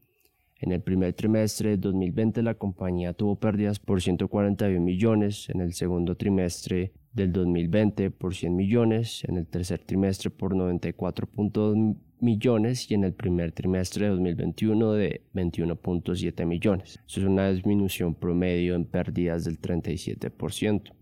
En 0.59 0.73
el 0.73 0.81
primer 0.81 1.13
trimestre 1.13 1.71
de 1.71 1.77
2020 1.77 2.43
la 2.43 2.55
compañía 2.55 3.13
tuvo 3.13 3.37
pérdidas 3.37 3.79
por 3.79 4.01
141 4.01 4.81
millones, 4.81 5.51
en 5.51 5.61
el 5.61 5.75
segundo 5.75 6.17
trimestre 6.17 6.93
del 7.13 7.33
2020 7.33 8.11
por 8.11 8.35
100 8.35 8.57
millones, 8.57 9.23
en 9.25 9.37
el 9.37 9.47
tercer 9.47 9.81
trimestre 9.81 10.31
por 10.31 10.55
94.2 10.55 11.97
millones 12.21 12.91
y 12.91 12.95
en 12.95 13.05
el 13.05 13.13
primer 13.13 13.53
trimestre 13.53 14.07
de 14.07 14.13
2021 14.13 14.93
de 14.93 15.23
21.7 15.35 16.47
millones. 16.47 17.01
Eso 17.07 17.21
es 17.21 17.27
una 17.27 17.51
disminución 17.51 18.15
promedio 18.15 18.75
en 18.75 18.87
pérdidas 18.87 19.45
del 19.45 19.61
37%. 19.61 20.93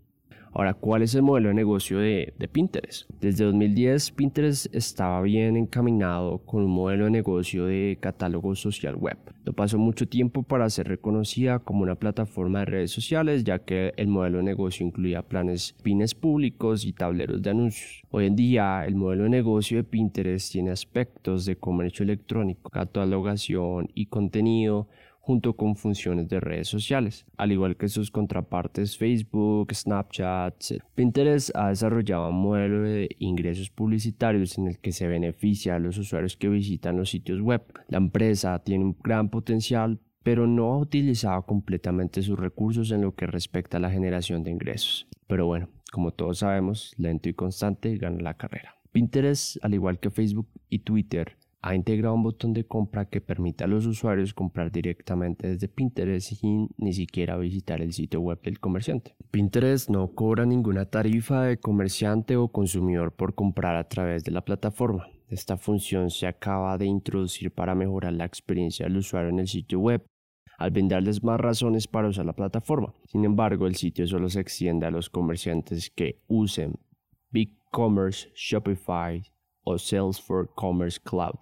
Ahora, 0.57 0.73
¿cuál 0.73 1.03
es 1.03 1.17
el 1.17 1.23
modelo 1.23 1.49
de 1.49 1.55
negocio 1.57 1.99
de, 1.99 2.33
Pinterest? 2.53 3.11
Desde 3.21 3.45
2010, 3.45 4.13
Pinterest 4.13 4.73
estaba 4.73 5.21
bien 5.21 5.57
encaminado 5.57 6.39
con 6.47 6.63
un 6.63 6.71
modelo 6.71 7.07
de 7.07 7.11
negocio 7.11 7.67
de 7.67 7.99
catálogo 8.01 8.55
social 8.55 8.95
web. 8.95 9.19
No 9.45 9.53
pasó 9.53 9.79
mucho 9.79 10.07
tiempo 10.07 10.45
para 10.45 10.71
ser 10.71 10.87
reconocida 10.87 11.59
como 11.59 11.83
una 11.83 11.97
plataforma 11.97 12.61
de 12.61 12.67
redes 12.67 12.93
sociales, 12.93 13.43
ya 13.43 13.59
que 13.59 13.95
el 13.97 14.07
modelo 14.07 14.39
de 14.39 14.45
negocio 14.45 14.87
incluía 14.87 15.23
planes 15.23 15.75
pines 15.83 16.15
públicos 16.15 16.85
y 16.85 16.93
tableros 16.93 17.43
de 17.43 17.51
anuncios. 17.51 18.05
Hoy 18.11 18.27
en 18.27 18.37
día, 18.37 18.85
el 18.87 18.95
modelo 18.95 19.25
de 19.25 19.31
negocio 19.31 19.79
de 19.79 19.83
Pinterest 19.83 20.53
tiene 20.53 20.71
aspectos 20.71 21.47
de 21.47 21.57
comercio 21.57 22.05
electrónico, 22.05 22.71
catalogación 22.71 23.89
y 23.93 24.07
contenido, 24.07 24.87
junto 25.25 25.57
con 25.57 25.75
funciones 25.75 26.29
de 26.29 26.39
redes 26.39 26.69
sociales, 26.69 27.25
al 27.39 27.51
igual 27.51 27.77
que 27.79 27.89
sus 27.89 28.11
contrapartes 28.11 28.99
Facebook, 28.99 29.73
Snapchat. 29.73 30.55
Pinterest 30.95 31.51
ha 31.55 31.71
desarrollado 31.71 32.29
un 32.29 32.43
modelo 32.43 32.83
de 32.83 33.09
ingresos 33.19 33.71
publicitarios 33.71 34.59
en 34.59 34.69
el 34.69 34.79
que 34.79 34.93
se 34.93 35.09
beneficia 35.09 35.77
a 35.77 35.79
los 35.79 35.97
usuarios 35.97 36.37
que 36.37 36.51
visitan 36.51 36.99
los 36.99 37.09
sitios 37.09 37.41
web. 37.41 37.63
La 37.89 37.97
empresa 37.97 38.59
tiene 38.59 38.85
un 38.85 38.97
gran 39.03 39.31
potencial 39.31 39.99
pero 40.23 40.47
no 40.47 40.73
ha 40.73 40.79
utilizado 40.79 41.43
completamente 41.43 42.23
sus 42.23 42.39
recursos 42.39 42.91
en 42.91 43.03
lo 43.03 43.15
que 43.15 43.27
respecta 43.27 43.77
a 43.77 43.81
la 43.81 43.91
generación 43.91 44.43
de 44.43 44.51
ingresos. 44.51 45.07
Pero 45.27 45.45
bueno, 45.47 45.69
como 45.93 46.13
todos 46.13 46.39
sabemos, 46.39 46.95
lento 46.97 47.29
y 47.29 47.35
constante 47.35 47.99
gana 47.99 48.23
la 48.23 48.35
carrera. 48.35 48.75
Pinterest, 48.91 49.63
al 49.63 49.75
igual 49.75 49.99
que 49.99 50.11
Facebook 50.11 50.49
y 50.71 50.79
Twitter, 50.79 51.37
ha 51.67 51.75
integrado 51.75 52.15
un 52.15 52.23
botón 52.23 52.53
de 52.53 52.67
compra 52.67 53.07
que 53.07 53.23
permite 53.23 53.65
a 53.65 53.67
los 53.67 53.87
usuarios 53.87 54.35
comprar 54.35 54.71
directamente 54.71 55.49
desde 55.49 55.67
Pinterest 55.67 56.35
sin 56.35 56.69
ni 56.77 56.93
siquiera 56.93 57.39
visitar 57.39 57.81
el 57.81 57.95
sitio 57.95 58.21
web 58.21 58.39
del 58.43 58.61
comerciante. 58.61 59.17
Pinterest 59.31 59.89
no 59.89 60.09
cobra 60.09 60.45
ninguna 60.45 60.85
tarifa 60.85 61.45
de 61.45 61.57
comerciante 61.57 62.37
o 62.37 62.49
consumidor 62.49 63.13
por 63.13 63.35
comprar 63.35 63.77
a 63.77 63.89
través 63.89 64.25
de 64.25 64.33
la 64.33 64.43
plataforma. 64.45 65.09
Esta 65.31 65.57
función 65.57 66.11
se 66.11 66.27
acaba 66.27 66.77
de 66.77 66.85
introducir 66.85 67.51
para 67.51 67.75
mejorar 67.75 68.13
la 68.13 68.27
experiencia 68.27 68.85
del 68.85 68.99
usuario 68.99 69.31
en 69.31 69.39
el 69.39 69.49
sitio 69.49 69.81
web 69.81 70.05
al 70.59 70.71
brindarles 70.71 71.25
más 71.25 71.41
razones 71.41 71.89
para 71.89 72.09
usar 72.09 72.27
la 72.27 72.35
plataforma. 72.35 72.93
Sin 73.07 73.25
embargo, 73.25 73.67
el 73.67 73.77
sitio 73.77 74.07
solo 74.07 74.29
se 74.29 74.41
extiende 74.41 74.85
a 74.85 74.91
los 74.91 75.09
comerciantes 75.09 75.89
que 75.89 76.21
usen 76.29 76.75
BigCommerce, 77.31 78.29
Shopify 78.35 79.23
o 79.63 79.79
Salesforce 79.79 80.53
Commerce 80.55 81.01
Cloud 81.03 81.39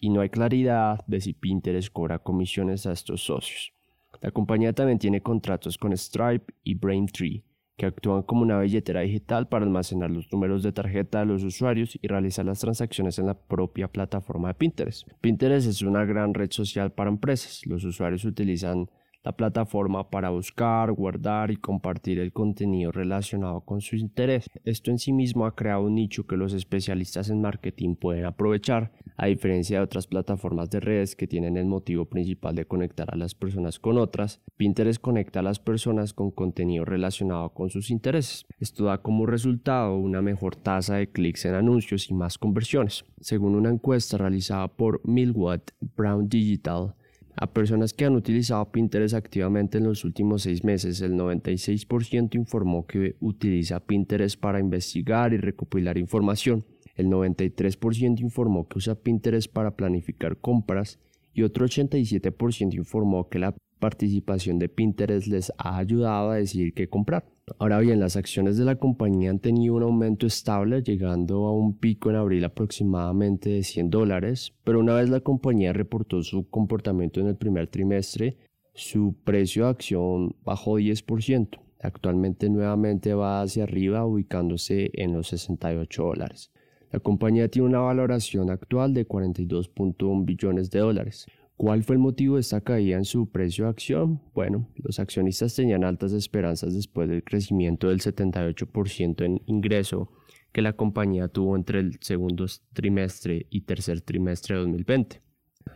y 0.00 0.10
no 0.10 0.20
hay 0.20 0.30
claridad 0.30 1.04
de 1.06 1.20
si 1.20 1.32
Pinterest 1.32 1.92
cobra 1.92 2.18
comisiones 2.18 2.86
a 2.86 2.92
estos 2.92 3.22
socios. 3.22 3.72
La 4.20 4.30
compañía 4.30 4.72
también 4.72 4.98
tiene 4.98 5.20
contratos 5.20 5.78
con 5.78 5.96
Stripe 5.96 6.52
y 6.64 6.74
Braintree, 6.74 7.44
que 7.76 7.86
actúan 7.86 8.22
como 8.22 8.42
una 8.42 8.58
billetera 8.58 9.02
digital 9.02 9.48
para 9.48 9.64
almacenar 9.64 10.10
los 10.10 10.32
números 10.32 10.64
de 10.64 10.72
tarjeta 10.72 11.20
de 11.20 11.26
los 11.26 11.44
usuarios 11.44 11.96
y 12.00 12.08
realizar 12.08 12.44
las 12.44 12.58
transacciones 12.58 13.18
en 13.18 13.26
la 13.26 13.38
propia 13.38 13.86
plataforma 13.86 14.48
de 14.48 14.54
Pinterest. 14.54 15.08
Pinterest 15.20 15.68
es 15.68 15.82
una 15.82 16.04
gran 16.04 16.34
red 16.34 16.50
social 16.50 16.90
para 16.90 17.10
empresas. 17.10 17.64
Los 17.66 17.84
usuarios 17.84 18.24
utilizan 18.24 18.90
la 19.24 19.32
plataforma 19.32 20.10
para 20.10 20.30
buscar, 20.30 20.92
guardar 20.92 21.50
y 21.50 21.56
compartir 21.56 22.18
el 22.18 22.32
contenido 22.32 22.92
relacionado 22.92 23.60
con 23.62 23.80
su 23.80 23.96
interés. 23.96 24.48
Esto 24.64 24.90
en 24.90 24.98
sí 24.98 25.12
mismo 25.12 25.46
ha 25.46 25.54
creado 25.54 25.82
un 25.82 25.94
nicho 25.96 26.26
que 26.26 26.36
los 26.36 26.52
especialistas 26.52 27.28
en 27.30 27.40
marketing 27.40 27.96
pueden 27.96 28.24
aprovechar, 28.24 28.92
a 29.16 29.26
diferencia 29.26 29.78
de 29.78 29.84
otras 29.84 30.06
plataformas 30.06 30.70
de 30.70 30.80
redes 30.80 31.16
que 31.16 31.26
tienen 31.26 31.56
el 31.56 31.66
motivo 31.66 32.04
principal 32.04 32.54
de 32.54 32.66
conectar 32.66 33.12
a 33.12 33.16
las 33.16 33.34
personas 33.34 33.78
con 33.78 33.98
otras. 33.98 34.40
Pinterest 34.56 35.00
conecta 35.00 35.40
a 35.40 35.42
las 35.42 35.58
personas 35.58 36.12
con 36.12 36.30
contenido 36.30 36.84
relacionado 36.84 37.50
con 37.50 37.70
sus 37.70 37.90
intereses. 37.90 38.46
Esto 38.60 38.84
da 38.84 38.98
como 38.98 39.26
resultado 39.26 39.96
una 39.96 40.22
mejor 40.22 40.54
tasa 40.56 40.96
de 40.96 41.10
clics 41.10 41.44
en 41.44 41.54
anuncios 41.54 42.10
y 42.10 42.14
más 42.14 42.38
conversiones. 42.38 43.04
Según 43.20 43.56
una 43.56 43.70
encuesta 43.70 44.16
realizada 44.16 44.68
por 44.68 45.00
Millwatt 45.04 45.72
Brown 45.96 46.28
Digital, 46.28 46.94
a 47.40 47.46
personas 47.46 47.92
que 47.92 48.04
han 48.04 48.16
utilizado 48.16 48.70
Pinterest 48.72 49.14
activamente 49.14 49.78
en 49.78 49.84
los 49.84 50.04
últimos 50.04 50.42
seis 50.42 50.64
meses, 50.64 51.00
el 51.00 51.14
96% 51.14 52.34
informó 52.34 52.86
que 52.86 53.16
utiliza 53.20 53.80
Pinterest 53.80 54.38
para 54.38 54.58
investigar 54.58 55.32
y 55.32 55.36
recopilar 55.36 55.98
información. 55.98 56.64
El 56.96 57.06
93% 57.06 58.20
informó 58.20 58.66
que 58.66 58.78
usa 58.78 58.96
Pinterest 58.96 59.52
para 59.52 59.76
planificar 59.76 60.38
compras 60.38 60.98
y 61.32 61.42
otro 61.42 61.66
87% 61.66 62.74
informó 62.74 63.28
que 63.28 63.38
la 63.38 63.54
participación 63.78 64.58
de 64.58 64.68
Pinterest 64.68 65.26
les 65.26 65.52
ha 65.58 65.78
ayudado 65.78 66.30
a 66.30 66.36
decidir 66.36 66.74
qué 66.74 66.88
comprar. 66.88 67.24
Ahora 67.58 67.78
bien, 67.78 68.00
las 68.00 68.16
acciones 68.16 68.56
de 68.58 68.64
la 68.64 68.76
compañía 68.76 69.30
han 69.30 69.38
tenido 69.38 69.74
un 69.74 69.82
aumento 69.82 70.26
estable, 70.26 70.82
llegando 70.82 71.46
a 71.46 71.52
un 71.52 71.78
pico 71.78 72.10
en 72.10 72.16
abril 72.16 72.44
aproximadamente 72.44 73.50
de 73.50 73.62
100 73.62 73.90
dólares, 73.90 74.54
pero 74.64 74.80
una 74.80 74.94
vez 74.94 75.08
la 75.08 75.20
compañía 75.20 75.72
reportó 75.72 76.22
su 76.22 76.48
comportamiento 76.50 77.20
en 77.20 77.28
el 77.28 77.36
primer 77.36 77.68
trimestre, 77.68 78.36
su 78.74 79.16
precio 79.24 79.64
de 79.64 79.70
acción 79.70 80.36
bajó 80.44 80.78
10%. 80.78 81.58
Actualmente 81.80 82.50
nuevamente 82.50 83.14
va 83.14 83.42
hacia 83.42 83.64
arriba, 83.64 84.04
ubicándose 84.04 84.90
en 84.94 85.12
los 85.12 85.28
68 85.28 86.02
dólares. 86.02 86.52
La 86.90 87.00
compañía 87.00 87.48
tiene 87.48 87.68
una 87.68 87.80
valoración 87.80 88.50
actual 88.50 88.94
de 88.94 89.06
42.1 89.06 90.24
billones 90.24 90.70
de 90.70 90.78
dólares, 90.78 91.26
¿Cuál 91.58 91.82
fue 91.82 91.96
el 91.96 92.00
motivo 92.00 92.36
de 92.36 92.42
esta 92.42 92.60
caída 92.60 92.96
en 92.96 93.04
su 93.04 93.30
precio 93.30 93.64
de 93.64 93.70
acción? 93.70 94.22
Bueno, 94.32 94.68
los 94.76 95.00
accionistas 95.00 95.56
tenían 95.56 95.82
altas 95.82 96.12
esperanzas 96.12 96.72
después 96.72 97.08
del 97.08 97.24
crecimiento 97.24 97.88
del 97.88 97.98
78% 97.98 99.24
en 99.24 99.42
ingreso 99.46 100.08
que 100.52 100.62
la 100.62 100.74
compañía 100.74 101.26
tuvo 101.26 101.56
entre 101.56 101.80
el 101.80 101.98
segundo 102.00 102.46
trimestre 102.72 103.48
y 103.50 103.62
tercer 103.62 104.02
trimestre 104.02 104.54
de 104.54 104.60
2020. 104.60 105.20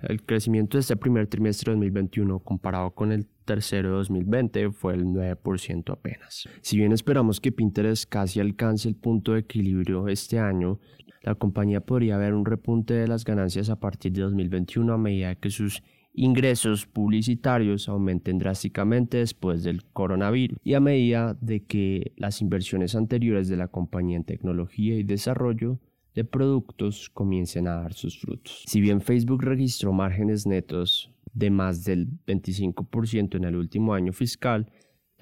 El 0.03 0.23
crecimiento 0.23 0.77
de 0.77 0.83
este 0.83 0.97
primer 0.97 1.27
trimestre 1.27 1.73
de 1.73 1.75
2021 1.79 2.39
comparado 2.39 2.93
con 2.93 3.11
el 3.11 3.27
tercero 3.45 3.89
de 3.89 3.97
2020 3.97 4.71
fue 4.71 4.95
el 4.95 5.07
9% 5.07 5.93
apenas. 5.93 6.49
Si 6.61 6.77
bien 6.77 6.93
esperamos 6.93 7.41
que 7.41 7.51
Pinterest 7.51 8.09
casi 8.09 8.39
alcance 8.39 8.89
el 8.89 8.95
punto 8.95 9.33
de 9.33 9.41
equilibrio 9.41 10.07
este 10.07 10.39
año, 10.39 10.79
la 11.23 11.35
compañía 11.35 11.81
podría 11.81 12.17
ver 12.17 12.35
un 12.35 12.45
repunte 12.45 12.95
de 12.95 13.09
las 13.09 13.25
ganancias 13.25 13.71
a 13.71 13.79
partir 13.79 14.13
de 14.13 14.23
2021 14.23 14.93
a 14.93 14.99
medida 14.99 15.35
que 15.35 15.51
sus 15.51 15.83
ingresos 16.15 16.87
publicitarios 16.87 17.89
aumenten 17.89 18.39
drásticamente 18.39 19.19
después 19.19 19.63
del 19.63 19.85
coronavirus 19.85 20.59
y 20.63 20.75
a 20.75 20.81
medida 20.81 21.37
de 21.41 21.65
que 21.65 22.13
las 22.17 22.41
inversiones 22.43 22.95
anteriores 22.95 23.49
de 23.49 23.57
la 23.57 23.69
compañía 23.69 24.17
en 24.17 24.25
tecnología 24.25 24.97
y 24.97 25.05
desarrollo 25.05 25.79
de 26.15 26.25
productos 26.25 27.09
comiencen 27.09 27.67
a 27.69 27.77
dar 27.77 27.95
sus 27.95 28.21
frutos. 28.21 28.65
Si 28.67 28.81
bien 28.81 29.01
Facebook 29.01 29.43
registró 29.43 29.93
márgenes 29.93 30.47
netos 30.47 31.11
de 31.33 31.51
más 31.51 31.85
del 31.85 32.09
25% 32.27 33.37
en 33.37 33.45
el 33.45 33.57
último 33.57 33.95
año 33.95 34.13
fiscal, 34.13 34.71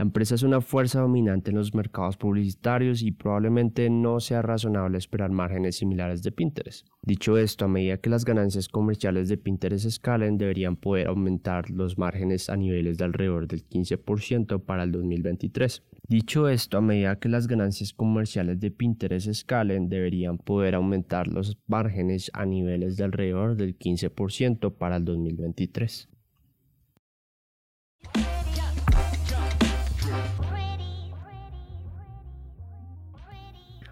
la 0.01 0.05
empresa 0.05 0.35
es 0.35 0.43
una 0.43 0.63
fuerza 0.63 1.03
dominante 1.03 1.51
en 1.51 1.59
los 1.59 1.75
mercados 1.75 2.17
publicitarios 2.17 3.03
y 3.03 3.13
probablemente 3.13 3.91
no 3.91 4.19
sea 4.19 4.41
razonable 4.41 4.97
esperar 4.97 5.31
márgenes 5.31 5.77
similares 5.77 6.23
de 6.23 6.33
Pinterest. 6.33 6.89
Dicho 7.03 7.37
esto, 7.37 7.67
a 7.67 7.69
medida 7.69 7.99
que 7.99 8.09
las 8.09 8.25
ganancias 8.25 8.69
comerciales 8.69 9.29
de 9.29 9.37
Pinterest 9.37 9.85
escalen, 9.85 10.39
deberían 10.39 10.77
poder 10.77 11.09
aumentar 11.09 11.69
los 11.69 11.99
márgenes 11.99 12.49
a 12.49 12.57
niveles 12.57 12.97
de 12.97 13.05
alrededor 13.05 13.47
del 13.47 13.69
15% 13.69 14.65
para 14.65 14.85
el 14.85 14.93
2023. 14.93 15.83
Dicho 16.09 16.49
esto, 16.49 16.79
a 16.79 16.81
medida 16.81 17.19
que 17.19 17.29
las 17.29 17.47
ganancias 17.47 17.93
comerciales 17.93 18.59
de 18.59 18.71
Pinterest 18.71 19.27
escalen, 19.27 19.91
deberían 19.91 20.39
poder 20.39 20.77
aumentar 20.77 21.29
los 21.29 21.59
márgenes 21.67 22.31
a 22.33 22.47
niveles 22.47 22.97
de 22.97 23.05
alrededor 23.05 23.55
del 23.55 23.79
15% 23.79 24.79
para 24.79 24.97
el 24.97 25.05
2023. 25.05 26.09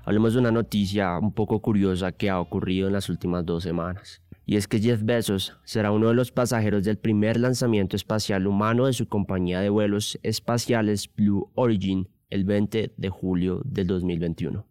Hablemos 0.09 0.33
de 0.33 0.39
una 0.39 0.51
noticia 0.51 1.19
un 1.19 1.35
poco 1.35 1.61
curiosa 1.61 2.13
que 2.13 2.31
ha 2.31 2.41
ocurrido 2.41 2.87
en 2.87 2.95
las 2.95 3.11
últimas 3.11 3.45
dos 3.45 3.63
semanas. 3.63 4.23
Y 4.47 4.57
es 4.57 4.67
que 4.67 4.81
Jeff 4.81 5.03
Bezos 5.03 5.59
será 5.65 5.93
uno 5.93 6.09
de 6.09 6.15
los 6.15 6.33
pasajeros 6.33 6.83
del 6.83 6.97
primer 6.97 7.39
lanzamiento 7.39 7.95
espacial 7.95 8.47
humano 8.47 8.87
de 8.87 8.95
su 8.95 9.07
compañía 9.07 9.61
de 9.61 9.69
vuelos 9.69 10.19
espaciales 10.23 11.15
Blue 11.15 11.51
Origin 11.57 12.09
el 12.31 12.45
20 12.45 12.95
de 12.97 13.09
julio 13.11 13.61
del 13.67 13.87
2021. 13.87 14.67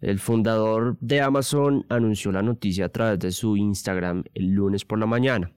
El 0.00 0.18
fundador 0.18 0.98
de 1.00 1.20
Amazon 1.20 1.86
anunció 1.88 2.32
la 2.32 2.42
noticia 2.42 2.86
a 2.86 2.88
través 2.88 3.20
de 3.20 3.30
su 3.30 3.56
Instagram 3.56 4.24
el 4.34 4.54
lunes 4.54 4.84
por 4.84 4.98
la 4.98 5.06
mañana, 5.06 5.52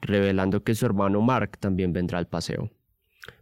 revelando 0.00 0.64
que 0.64 0.74
su 0.74 0.86
hermano 0.86 1.20
Mark 1.20 1.58
también 1.58 1.92
vendrá 1.92 2.16
al 2.16 2.26
paseo. 2.26 2.70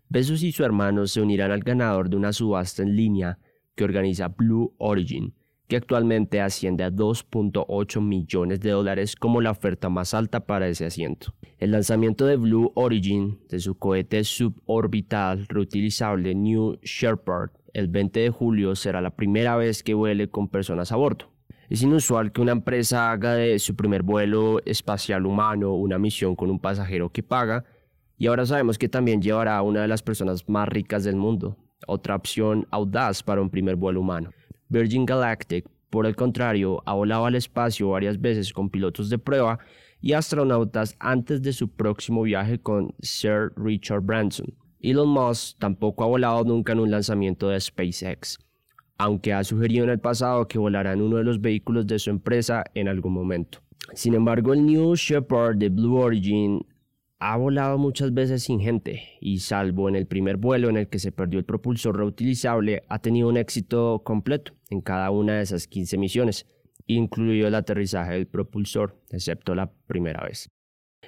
Bezos 0.09 0.43
y 0.43 0.51
su 0.51 0.65
hermano 0.65 1.07
se 1.07 1.21
unirán 1.21 1.53
al 1.53 1.61
ganador 1.61 2.11
de 2.11 2.17
una 2.17 2.33
subasta 2.33 2.83
en 2.83 2.97
línea 2.97 3.39
que 3.79 3.85
organiza 3.85 4.27
Blue 4.27 4.75
Origin, 4.79 5.33
que 5.69 5.77
actualmente 5.77 6.41
asciende 6.41 6.83
a 6.83 6.91
2.8 6.91 8.01
millones 8.01 8.59
de 8.61 8.71
dólares 8.71 9.15
como 9.15 9.41
la 9.41 9.53
oferta 9.53 9.89
más 9.89 10.15
alta 10.15 10.41
para 10.41 10.67
ese 10.67 10.85
asiento. 10.85 11.33
El 11.59 11.71
lanzamiento 11.71 12.27
de 12.27 12.37
Blue 12.37 12.73
Origin 12.75 13.39
de 13.49 13.61
su 13.61 13.79
cohete 13.79 14.25
suborbital 14.25 15.47
reutilizable 15.47 16.35
New 16.35 16.81
Shepard 16.83 17.53
el 17.73 17.87
20 17.87 18.19
de 18.19 18.31
julio 18.31 18.75
será 18.75 19.01
la 19.01 19.15
primera 19.15 19.57
vez 19.57 19.85
que 19.85 19.95
vuele 19.95 20.29
con 20.29 20.49
personas 20.49 20.91
a 20.91 20.97
bordo. 20.97 21.31
Es 21.69 21.83
inusual 21.83 22.33
que 22.33 22.41
una 22.41 22.53
empresa 22.53 23.13
haga 23.13 23.35
de 23.35 23.61
su 23.61 23.77
primer 23.77 24.03
vuelo 24.03 24.59
espacial 24.65 25.25
humano 25.25 25.75
una 25.75 25.99
misión 25.99 26.35
con 26.35 26.51
un 26.51 26.59
pasajero 26.59 27.11
que 27.11 27.23
paga 27.23 27.65
y 28.17 28.27
ahora 28.27 28.45
sabemos 28.45 28.77
que 28.77 28.89
también 28.89 29.23
llevará 29.23 29.57
a 29.57 29.63
una 29.63 29.83
de 29.83 29.89
las 29.89 30.03
personas 30.03 30.49
más 30.49 30.69
ricas 30.69 31.05
del 31.05 31.15
mundo, 31.15 31.57
otra 31.89 32.15
opción 32.15 32.67
audaz 32.71 33.23
para 33.23 33.41
un 33.41 33.51
primer 33.51 33.75
vuelo 33.75 34.01
humano. 34.01 34.31
Virgin 34.69 35.07
Galactic, 35.07 35.67
por 35.91 36.07
el 36.07 36.15
contrario, 36.15 36.83
ha 36.85 36.93
volado 36.93 37.27
al 37.27 37.35
espacio 37.35 37.89
varias 37.89 38.21
veces 38.21 38.53
con 38.53 38.69
pilotos 38.69 39.09
de 39.09 39.19
prueba 39.19 39.59
y 40.01 40.13
astronautas 40.13 40.95
antes 41.01 41.43
de 41.43 41.53
su 41.53 41.69
próximo 41.69 42.23
viaje 42.23 42.61
con 42.61 42.95
Sir 43.01 43.53
Richard 43.57 44.03
Branson. 44.03 44.55
Elon 44.81 45.09
Musk 45.09 45.59
tampoco 45.59 46.05
ha 46.05 46.09
volado 46.09 46.45
nunca 46.45 46.73
en 46.73 46.81
un 46.81 46.91
lanzamiento 46.91 47.49
de 47.49 47.59
SpaceX, 47.59 48.39
aunque 48.99 49.33
ha 49.33 49.43
sugerido 49.43 49.85
en 49.85 49.91
el 49.91 49.99
pasado 49.99 50.47
que 50.47 50.59
volará 50.59 50.93
en 50.93 51.03
uno 51.03 51.17
de 51.17 51.25
los 51.25 51.41
vehículos 51.41 51.87
de 51.87 51.99
su 51.99 52.11
empresa 52.11 52.63
en 52.75 52.87
algún 52.89 53.15
momento. 53.15 53.61
Sin 53.95 54.15
embargo, 54.15 54.53
el 54.53 54.67
New 54.67 54.95
Shepard 54.95 55.57
de 55.57 55.71
Blue 55.71 55.97
Origin 55.97 56.65
ha 57.21 57.37
volado 57.37 57.79
muchas 57.79 58.15
veces 58.15 58.45
sin 58.45 58.61
gente 58.61 59.03
y 59.21 59.41
salvo 59.41 59.89
en 59.89 59.97
el 59.97 60.07
primer 60.07 60.37
vuelo 60.37 60.69
en 60.69 60.77
el 60.77 60.89
que 60.89 60.99
se 60.99 61.11
perdió 61.11 61.41
el 61.41 61.45
propulsor 61.45 61.97
reutilizable, 61.97 62.85
ha 62.89 63.01
tenido 63.01 63.29
un 63.29 63.37
éxito 63.37 64.03
completo 64.05 64.53
en 64.71 64.81
cada 64.81 65.11
una 65.11 65.37
de 65.37 65.43
esas 65.43 65.67
15 65.67 65.99
misiones, 65.99 66.47
incluido 66.87 67.49
el 67.49 67.55
aterrizaje 67.55 68.13
del 68.13 68.29
propulsor, 68.29 68.97
excepto 69.11 69.55
la 69.55 69.73
primera 69.87 70.23
vez. 70.25 70.49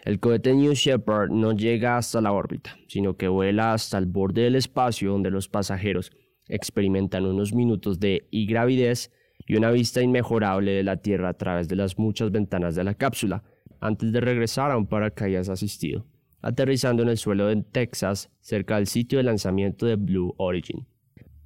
El 0.05 0.19
cohete 0.19 0.55
New 0.55 0.73
Shepard 0.73 1.31
no 1.31 1.53
llega 1.53 1.97
hasta 1.97 2.21
la 2.21 2.33
órbita, 2.33 2.77
sino 2.89 3.17
que 3.17 3.29
vuela 3.29 3.73
hasta 3.73 3.99
el 3.99 4.07
borde 4.07 4.43
del 4.43 4.57
espacio 4.57 5.13
donde 5.13 5.31
los 5.31 5.49
pasajeros 5.49 6.11
experimentan 6.49 7.27
unos 7.27 7.53
minutos 7.53 8.01
de 8.01 8.27
gravidez 8.33 9.13
y 9.47 9.57
una 9.57 9.71
vista 9.71 10.03
inmejorable 10.03 10.73
de 10.73 10.83
la 10.83 10.97
Tierra 10.97 11.29
a 11.29 11.35
través 11.35 11.69
de 11.69 11.77
las 11.77 11.99
muchas 11.99 12.31
ventanas 12.31 12.75
de 12.75 12.85
la 12.85 12.95
cápsula, 12.95 13.45
antes 13.81 14.13
de 14.13 14.21
regresar 14.21 14.71
a 14.71 14.77
un 14.77 14.87
paracaídas 14.87 15.49
asistido, 15.49 16.07
aterrizando 16.43 17.03
en 17.03 17.09
el 17.09 17.17
suelo 17.17 17.47
de 17.47 17.63
Texas 17.63 18.31
cerca 18.41 18.77
del 18.77 18.87
sitio 18.87 19.19
de 19.19 19.25
lanzamiento 19.25 19.87
de 19.87 19.97
Blue 19.97 20.35
Origin. 20.37 20.87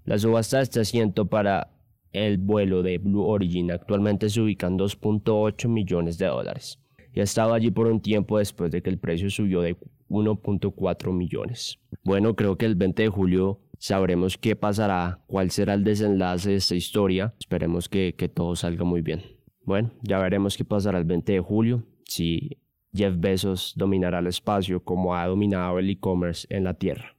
La 0.05 0.19
subasta 0.19 0.59
de 0.59 0.65
este 0.65 0.81
asiento 0.81 1.27
para 1.27 1.71
el 2.13 2.39
vuelo 2.39 2.83
de 2.83 2.99
Blue 2.99 3.25
Origin 3.25 3.71
actualmente 3.73 4.29
se 4.29 4.41
ubica 4.41 4.67
en 4.67 4.79
2.8 4.79 5.69
millones 5.69 6.19
de 6.19 6.27
dólares 6.27 6.79
y 7.13 7.21
ha 7.21 7.25
estado 7.25 7.55
allí 7.55 7.71
por 7.71 7.87
un 7.87 8.01
tiempo 8.01 8.39
después 8.39 8.71
de 8.71 8.83
que 8.83 8.91
el 8.91 8.99
precio 8.99 9.31
subió 9.31 9.61
de 9.63 9.77
1.4 10.09 11.13
millones. 11.13 11.79
Bueno, 12.03 12.35
creo 12.35 12.57
que 12.57 12.67
el 12.67 12.75
20 12.75 13.03
de 13.05 13.09
julio 13.09 13.61
sabremos 13.79 14.37
qué 14.37 14.57
pasará, 14.57 15.21
cuál 15.27 15.51
será 15.51 15.75
el 15.75 15.85
desenlace 15.85 16.51
de 16.51 16.57
esta 16.57 16.75
historia. 16.75 17.35
Esperemos 17.39 17.89
que, 17.89 18.15
que 18.17 18.29
todo 18.29 18.57
salga 18.57 18.85
muy 18.85 19.01
bien. 19.01 19.23
Bueno, 19.63 19.93
ya 20.03 20.19
veremos 20.19 20.57
qué 20.57 20.65
pasará 20.65 20.99
el 20.99 21.05
20 21.05 21.33
de 21.33 21.41
julio 21.41 21.85
si 22.07 22.59
Jeff 22.95 23.15
Bezos 23.19 23.75
dominará 23.77 24.21
el 24.21 24.29
espacio 24.29 24.83
como 24.83 25.15
ha 25.15 25.27
dominado 25.27 25.79
el 25.79 25.91
e-commerce 25.91 26.47
en 26.51 26.65
la 26.65 26.75
Tierra. 26.75 27.17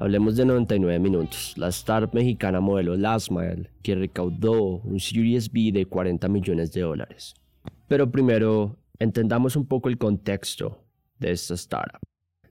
Hablemos 0.00 0.36
de 0.36 0.44
99 0.44 0.98
minutos, 0.98 1.54
la 1.56 1.68
startup 1.68 2.12
mexicana 2.12 2.60
modelo 2.60 2.96
Last 2.96 3.30
Mile, 3.30 3.70
que 3.82 3.94
recaudó 3.94 4.78
un 4.78 4.98
Series 4.98 5.50
B 5.50 5.70
de 5.72 5.86
40 5.86 6.28
millones 6.28 6.72
de 6.72 6.80
dólares. 6.80 7.34
Pero 7.86 8.10
primero, 8.10 8.76
entendamos 8.98 9.54
un 9.54 9.66
poco 9.66 9.88
el 9.88 9.96
contexto 9.96 10.84
de 11.20 11.30
esta 11.30 11.54
startup. 11.54 12.00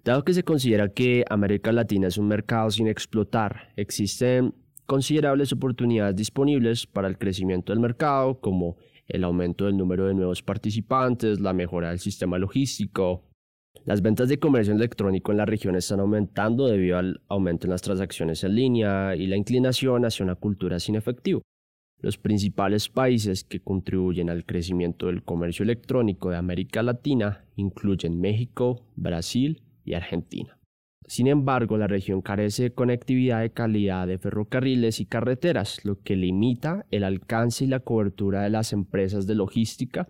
Dado 0.04 0.24
que 0.24 0.34
se 0.34 0.44
considera 0.44 0.90
que 0.90 1.26
América 1.30 1.72
Latina 1.72 2.08
es 2.08 2.18
un 2.18 2.28
mercado 2.28 2.72
sin 2.72 2.88
explotar, 2.88 3.74
existen 3.76 4.56
considerables 4.86 5.52
oportunidades 5.54 6.16
disponibles 6.16 6.86
para 6.86 7.08
el 7.08 7.18
crecimiento 7.18 7.72
del 7.72 7.80
mercado, 7.80 8.40
como 8.40 8.78
el 9.08 9.24
aumento 9.24 9.66
del 9.66 9.78
número 9.78 10.06
de 10.06 10.14
nuevos 10.14 10.42
participantes, 10.42 11.40
la 11.40 11.54
mejora 11.54 11.90
del 11.90 12.00
sistema 12.00 12.38
logístico. 12.38 13.24
Las 13.86 14.02
ventas 14.02 14.30
de 14.30 14.40
comercio 14.40 14.74
electrónico 14.74 15.32
en 15.32 15.38
la 15.38 15.46
región 15.46 15.76
están 15.76 16.00
aumentando 16.00 16.68
debido 16.68 16.98
al 16.98 17.22
aumento 17.28 17.68
en 17.68 17.72
las 17.72 17.82
transacciones 17.82 18.44
en 18.44 18.56
línea 18.56 19.16
y 19.16 19.28
la 19.28 19.36
inclinación 19.36 20.06
hacia 20.06 20.24
una 20.24 20.36
cultura 20.36 20.80
sin 20.80 20.96
efectivo. 20.96 21.42
Los 22.00 22.18
principales 22.18 22.90
países 22.90 23.44
que 23.44 23.62
contribuyen 23.62 24.30
al 24.30 24.46
crecimiento 24.46 25.08
del 25.08 25.24
comercio 25.24 25.64
electrónico 25.64 26.30
de 26.30 26.38
América 26.38 26.84
Latina 26.84 27.46
incluyen 27.56 28.20
México, 28.20 28.86
Brasil 28.96 29.62
y 29.86 29.94
Argentina. 29.94 30.58
Sin 31.08 31.28
embargo, 31.28 31.78
la 31.78 31.88
región 31.88 32.22
carece 32.22 32.64
de 32.64 32.74
conectividad 32.74 33.42
de 33.42 33.52
calidad 33.52 34.08
de 34.08 34.18
ferrocarriles 34.18 35.00
y 35.00 35.06
carreteras, 35.06 35.84
lo 35.84 36.02
que 36.02 36.16
limita 36.16 36.86
el 36.92 37.04
alcance 37.04 37.66
y 37.66 37.68
la 37.68 37.82
cobertura 37.82 38.44
de 38.44 38.50
las 38.50 38.74
empresas 38.74 39.28
de 39.28 39.36
logística 39.36 40.08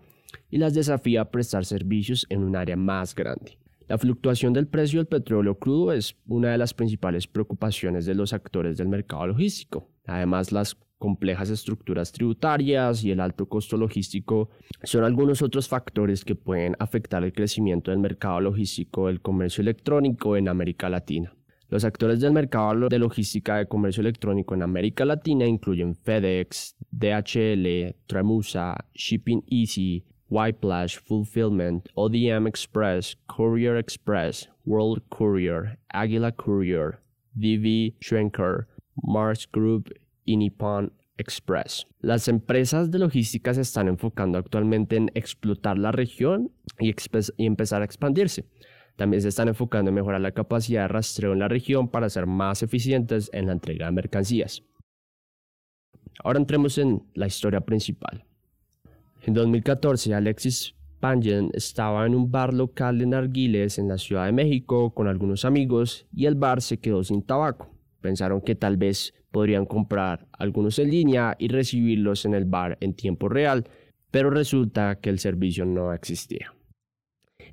y 0.50 0.58
las 0.58 0.74
desafía 0.74 1.22
a 1.22 1.30
prestar 1.30 1.64
servicios 1.64 2.26
en 2.28 2.42
un 2.42 2.56
área 2.56 2.76
más 2.76 3.14
grande. 3.14 3.58
La 3.86 3.98
fluctuación 3.98 4.52
del 4.54 4.66
precio 4.66 4.98
del 4.98 5.06
petróleo 5.06 5.58
crudo 5.58 5.92
es 5.92 6.16
una 6.26 6.52
de 6.52 6.58
las 6.58 6.72
principales 6.72 7.26
preocupaciones 7.26 8.06
de 8.06 8.14
los 8.14 8.32
actores 8.32 8.78
del 8.78 8.88
mercado 8.88 9.26
logístico. 9.26 9.90
Además, 10.06 10.52
las 10.52 10.76
complejas 11.04 11.50
estructuras 11.50 12.12
tributarias 12.12 13.04
y 13.04 13.10
el 13.10 13.20
alto 13.20 13.46
costo 13.46 13.76
logístico 13.76 14.48
son 14.84 15.04
algunos 15.04 15.42
otros 15.42 15.68
factores 15.68 16.24
que 16.24 16.34
pueden 16.34 16.76
afectar 16.78 17.22
el 17.22 17.34
crecimiento 17.34 17.90
del 17.90 18.00
mercado 18.00 18.40
logístico 18.40 19.08
del 19.08 19.20
comercio 19.20 19.60
electrónico 19.60 20.38
en 20.38 20.48
América 20.48 20.88
Latina. 20.88 21.34
Los 21.68 21.84
actores 21.84 22.20
del 22.20 22.32
mercado 22.32 22.88
de 22.88 22.98
logística 22.98 23.58
de 23.58 23.68
comercio 23.68 24.00
electrónico 24.00 24.54
en 24.54 24.62
América 24.62 25.04
Latina 25.04 25.44
incluyen 25.44 25.94
FedEx, 25.94 26.74
DHL, 26.90 27.94
Tramusa, 28.06 28.74
Shipping 28.94 29.44
Easy, 29.50 30.06
Whiplash 30.30 31.00
Fulfillment, 31.00 31.86
ODM 31.96 32.46
Express, 32.46 33.18
Courier 33.26 33.76
Express, 33.76 34.48
World 34.64 35.02
Courier, 35.10 35.78
Águila 35.92 36.32
Courier, 36.32 37.00
DV 37.34 37.92
Schwenker, 38.00 38.68
Mars 39.02 39.46
Group 39.52 39.92
y 40.24 40.36
Nippon 40.36 40.92
Express. 41.16 41.86
Las 42.00 42.28
empresas 42.28 42.90
de 42.90 42.98
logística 42.98 43.54
se 43.54 43.60
están 43.60 43.88
enfocando 43.88 44.38
actualmente 44.38 44.96
en 44.96 45.10
explotar 45.14 45.78
la 45.78 45.92
región 45.92 46.50
y, 46.78 46.94
empezar 47.38 47.82
a 47.82 47.84
expandirse. 47.84 48.46
También 48.96 49.22
se 49.22 49.28
están 49.28 49.48
enfocando 49.48 49.90
en 49.90 49.94
mejorar 49.94 50.20
la 50.20 50.32
capacidad 50.32 50.82
de 50.82 50.88
rastreo 50.88 51.32
en 51.32 51.40
la 51.40 51.48
región 51.48 51.88
para 51.88 52.08
ser 52.08 52.26
más 52.26 52.62
eficientes 52.62 53.30
en 53.32 53.46
la 53.46 53.52
entrega 53.52 53.86
de 53.86 53.92
mercancías. 53.92 54.62
Ahora 56.22 56.38
entremos 56.38 56.78
en 56.78 57.02
la 57.14 57.26
historia 57.26 57.60
principal. 57.60 58.24
En 59.22 59.34
2014, 59.34 60.14
Alexis 60.14 60.74
Pangen 61.00 61.50
estaba 61.54 62.06
en 62.06 62.14
un 62.14 62.30
bar 62.30 62.54
local 62.54 62.98
de 62.98 63.06
narguiles 63.06 63.78
en 63.78 63.88
la 63.88 63.98
Ciudad 63.98 64.26
de 64.26 64.32
México 64.32 64.94
con 64.94 65.08
algunos 65.08 65.44
amigos 65.44 66.06
y 66.14 66.26
el 66.26 66.34
bar 66.34 66.62
se 66.62 66.78
quedó 66.78 67.02
sin 67.02 67.22
tabaco. 67.22 67.73
Pensaron 68.04 68.42
que 68.42 68.54
tal 68.54 68.76
vez 68.76 69.14
podrían 69.30 69.64
comprar 69.64 70.26
algunos 70.32 70.78
en 70.78 70.90
línea 70.90 71.36
y 71.38 71.48
recibirlos 71.48 72.26
en 72.26 72.34
el 72.34 72.44
bar 72.44 72.76
en 72.82 72.92
tiempo 72.92 73.30
real, 73.30 73.64
pero 74.10 74.28
resulta 74.28 74.96
que 74.96 75.08
el 75.08 75.18
servicio 75.18 75.64
no 75.64 75.90
existía. 75.90 76.52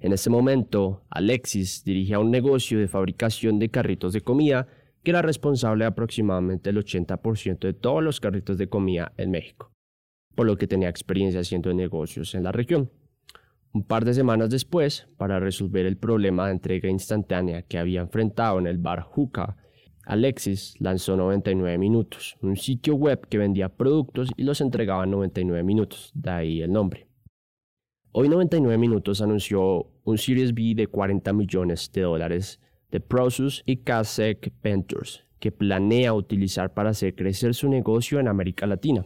En 0.01 0.11
ese 0.11 0.29
momento, 0.29 1.05
Alexis 1.09 1.85
dirigía 1.85 2.19
un 2.19 2.31
negocio 2.31 2.79
de 2.79 2.89
fabricación 2.89 3.59
de 3.59 3.69
carritos 3.69 4.11
de 4.11 4.19
comida 4.19 4.67
que 5.03 5.11
era 5.11 5.21
responsable 5.21 5.85
de 5.85 5.87
aproximadamente 5.87 6.69
el 6.69 6.83
80% 6.83 7.59
de 7.59 7.73
todos 7.73 8.03
los 8.03 8.19
carritos 8.19 8.57
de 8.57 8.67
comida 8.67 9.13
en 9.15 9.31
México, 9.31 9.71
por 10.35 10.47
lo 10.47 10.57
que 10.57 10.67
tenía 10.67 10.89
experiencia 10.89 11.39
haciendo 11.39 11.73
negocios 11.73 12.35
en 12.35 12.43
la 12.43 12.51
región. 12.51 12.91
Un 13.71 13.85
par 13.85 14.03
de 14.03 14.13
semanas 14.13 14.49
después, 14.49 15.07
para 15.15 15.39
resolver 15.39 15.85
el 15.85 15.95
problema 15.95 16.47
de 16.47 16.51
entrega 16.51 16.89
instantánea 16.89 17.61
que 17.61 17.77
había 17.77 18.01
enfrentado 18.01 18.59
en 18.59 18.67
el 18.67 18.79
bar 18.79 18.99
Juca, 18.99 19.55
Alexis 20.05 20.75
lanzó 20.79 21.15
99 21.15 21.77
minutos, 21.77 22.37
un 22.41 22.57
sitio 22.57 22.95
web 22.95 23.27
que 23.27 23.37
vendía 23.37 23.69
productos 23.69 24.29
y 24.35 24.43
los 24.43 24.61
entregaba 24.61 25.03
en 25.03 25.11
99 25.11 25.63
minutos, 25.63 26.11
de 26.13 26.29
ahí 26.31 26.61
el 26.61 26.71
nombre. 26.71 27.07
Hoy 28.11 28.27
99 28.27 28.77
minutos 28.77 29.21
anunció 29.21 29.87
un 30.03 30.17
Series 30.17 30.53
B 30.53 30.73
de 30.75 30.87
40 30.87 31.31
millones 31.33 31.91
de 31.93 32.01
dólares 32.01 32.59
de 32.89 32.99
Prosus 32.99 33.63
y 33.65 33.77
Kasek 33.77 34.51
Ventures, 34.61 35.23
que 35.39 35.51
planea 35.51 36.13
utilizar 36.13 36.73
para 36.73 36.89
hacer 36.89 37.15
crecer 37.15 37.53
su 37.53 37.69
negocio 37.69 38.19
en 38.19 38.27
América 38.27 38.67
Latina. 38.67 39.05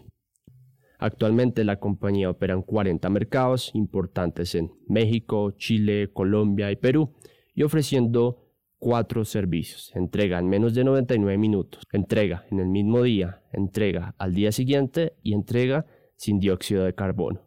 Actualmente 0.97 1.63
la 1.65 1.79
compañía 1.79 2.29
opera 2.29 2.53
en 2.53 2.61
40 2.61 3.09
mercados 3.09 3.69
importantes 3.73 4.55
en 4.55 4.71
México, 4.87 5.51
Chile, 5.51 6.09
Colombia 6.11 6.71
y 6.71 6.77
Perú 6.77 7.13
y 7.53 7.63
ofreciendo 7.63 8.44
cuatro 8.85 9.25
servicios. 9.25 9.91
Entrega 9.95 10.37
en 10.37 10.47
menos 10.47 10.75
de 10.75 10.83
99 10.83 11.39
minutos, 11.39 11.87
entrega 11.91 12.45
en 12.51 12.59
el 12.59 12.67
mismo 12.67 13.01
día, 13.01 13.41
entrega 13.51 14.13
al 14.19 14.35
día 14.35 14.51
siguiente 14.51 15.13
y 15.23 15.33
entrega 15.33 15.87
sin 16.17 16.39
dióxido 16.39 16.83
de 16.83 16.93
carbono. 16.93 17.41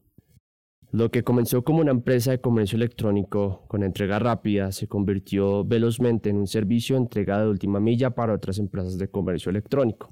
Lo 0.90 1.12
que 1.12 1.22
comenzó 1.22 1.62
como 1.62 1.78
una 1.78 1.92
empresa 1.92 2.32
de 2.32 2.40
comercio 2.40 2.74
electrónico 2.74 3.62
con 3.68 3.84
entrega 3.84 4.18
rápida 4.18 4.72
se 4.72 4.88
convirtió 4.88 5.64
velozmente 5.64 6.28
en 6.28 6.38
un 6.38 6.48
servicio 6.48 6.96
de 6.96 7.02
entrega 7.02 7.40
de 7.40 7.48
última 7.48 7.78
milla 7.78 8.10
para 8.10 8.34
otras 8.34 8.58
empresas 8.58 8.98
de 8.98 9.08
comercio 9.08 9.50
electrónico. 9.50 10.10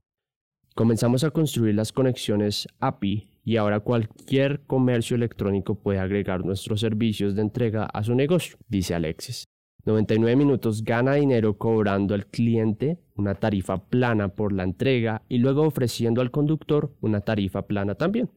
Comenzamos 0.76 1.24
a 1.24 1.32
construir 1.32 1.74
las 1.74 1.90
conexiones 1.90 2.68
API 2.78 3.40
y 3.42 3.56
ahora 3.56 3.80
cualquier 3.80 4.64
comercio 4.66 5.16
electrónico 5.16 5.74
puede 5.74 5.98
agregar 5.98 6.44
nuestros 6.44 6.78
servicios 6.82 7.34
de 7.34 7.42
entrega 7.42 7.86
a 7.86 8.04
su 8.04 8.14
negocio, 8.14 8.58
dice 8.68 8.94
Alexis. 8.94 9.44
99 9.86 10.34
minutos 10.34 10.82
gana 10.82 11.14
dinero 11.14 11.58
cobrando 11.58 12.14
al 12.14 12.26
cliente 12.26 12.98
una 13.14 13.36
tarifa 13.36 13.84
plana 13.84 14.26
por 14.26 14.52
la 14.52 14.64
entrega 14.64 15.22
y 15.28 15.38
luego 15.38 15.62
ofreciendo 15.62 16.20
al 16.20 16.32
conductor 16.32 16.92
una 17.00 17.20
tarifa 17.20 17.68
plana 17.68 17.94
también. 17.94 18.28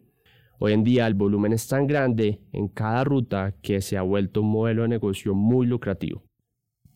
Hoy 0.59 0.73
en 0.73 0.83
día 0.83 1.07
el 1.07 1.15
volumen 1.15 1.51
es 1.51 1.67
tan 1.67 1.87
grande 1.87 2.39
en 2.51 2.67
cada 2.67 3.03
ruta 3.03 3.55
que 3.63 3.81
se 3.81 3.97
ha 3.97 4.03
vuelto 4.03 4.41
un 4.41 4.51
modelo 4.51 4.83
de 4.83 4.89
negocio 4.89 5.33
muy 5.33 5.65
lucrativo. 5.65 6.23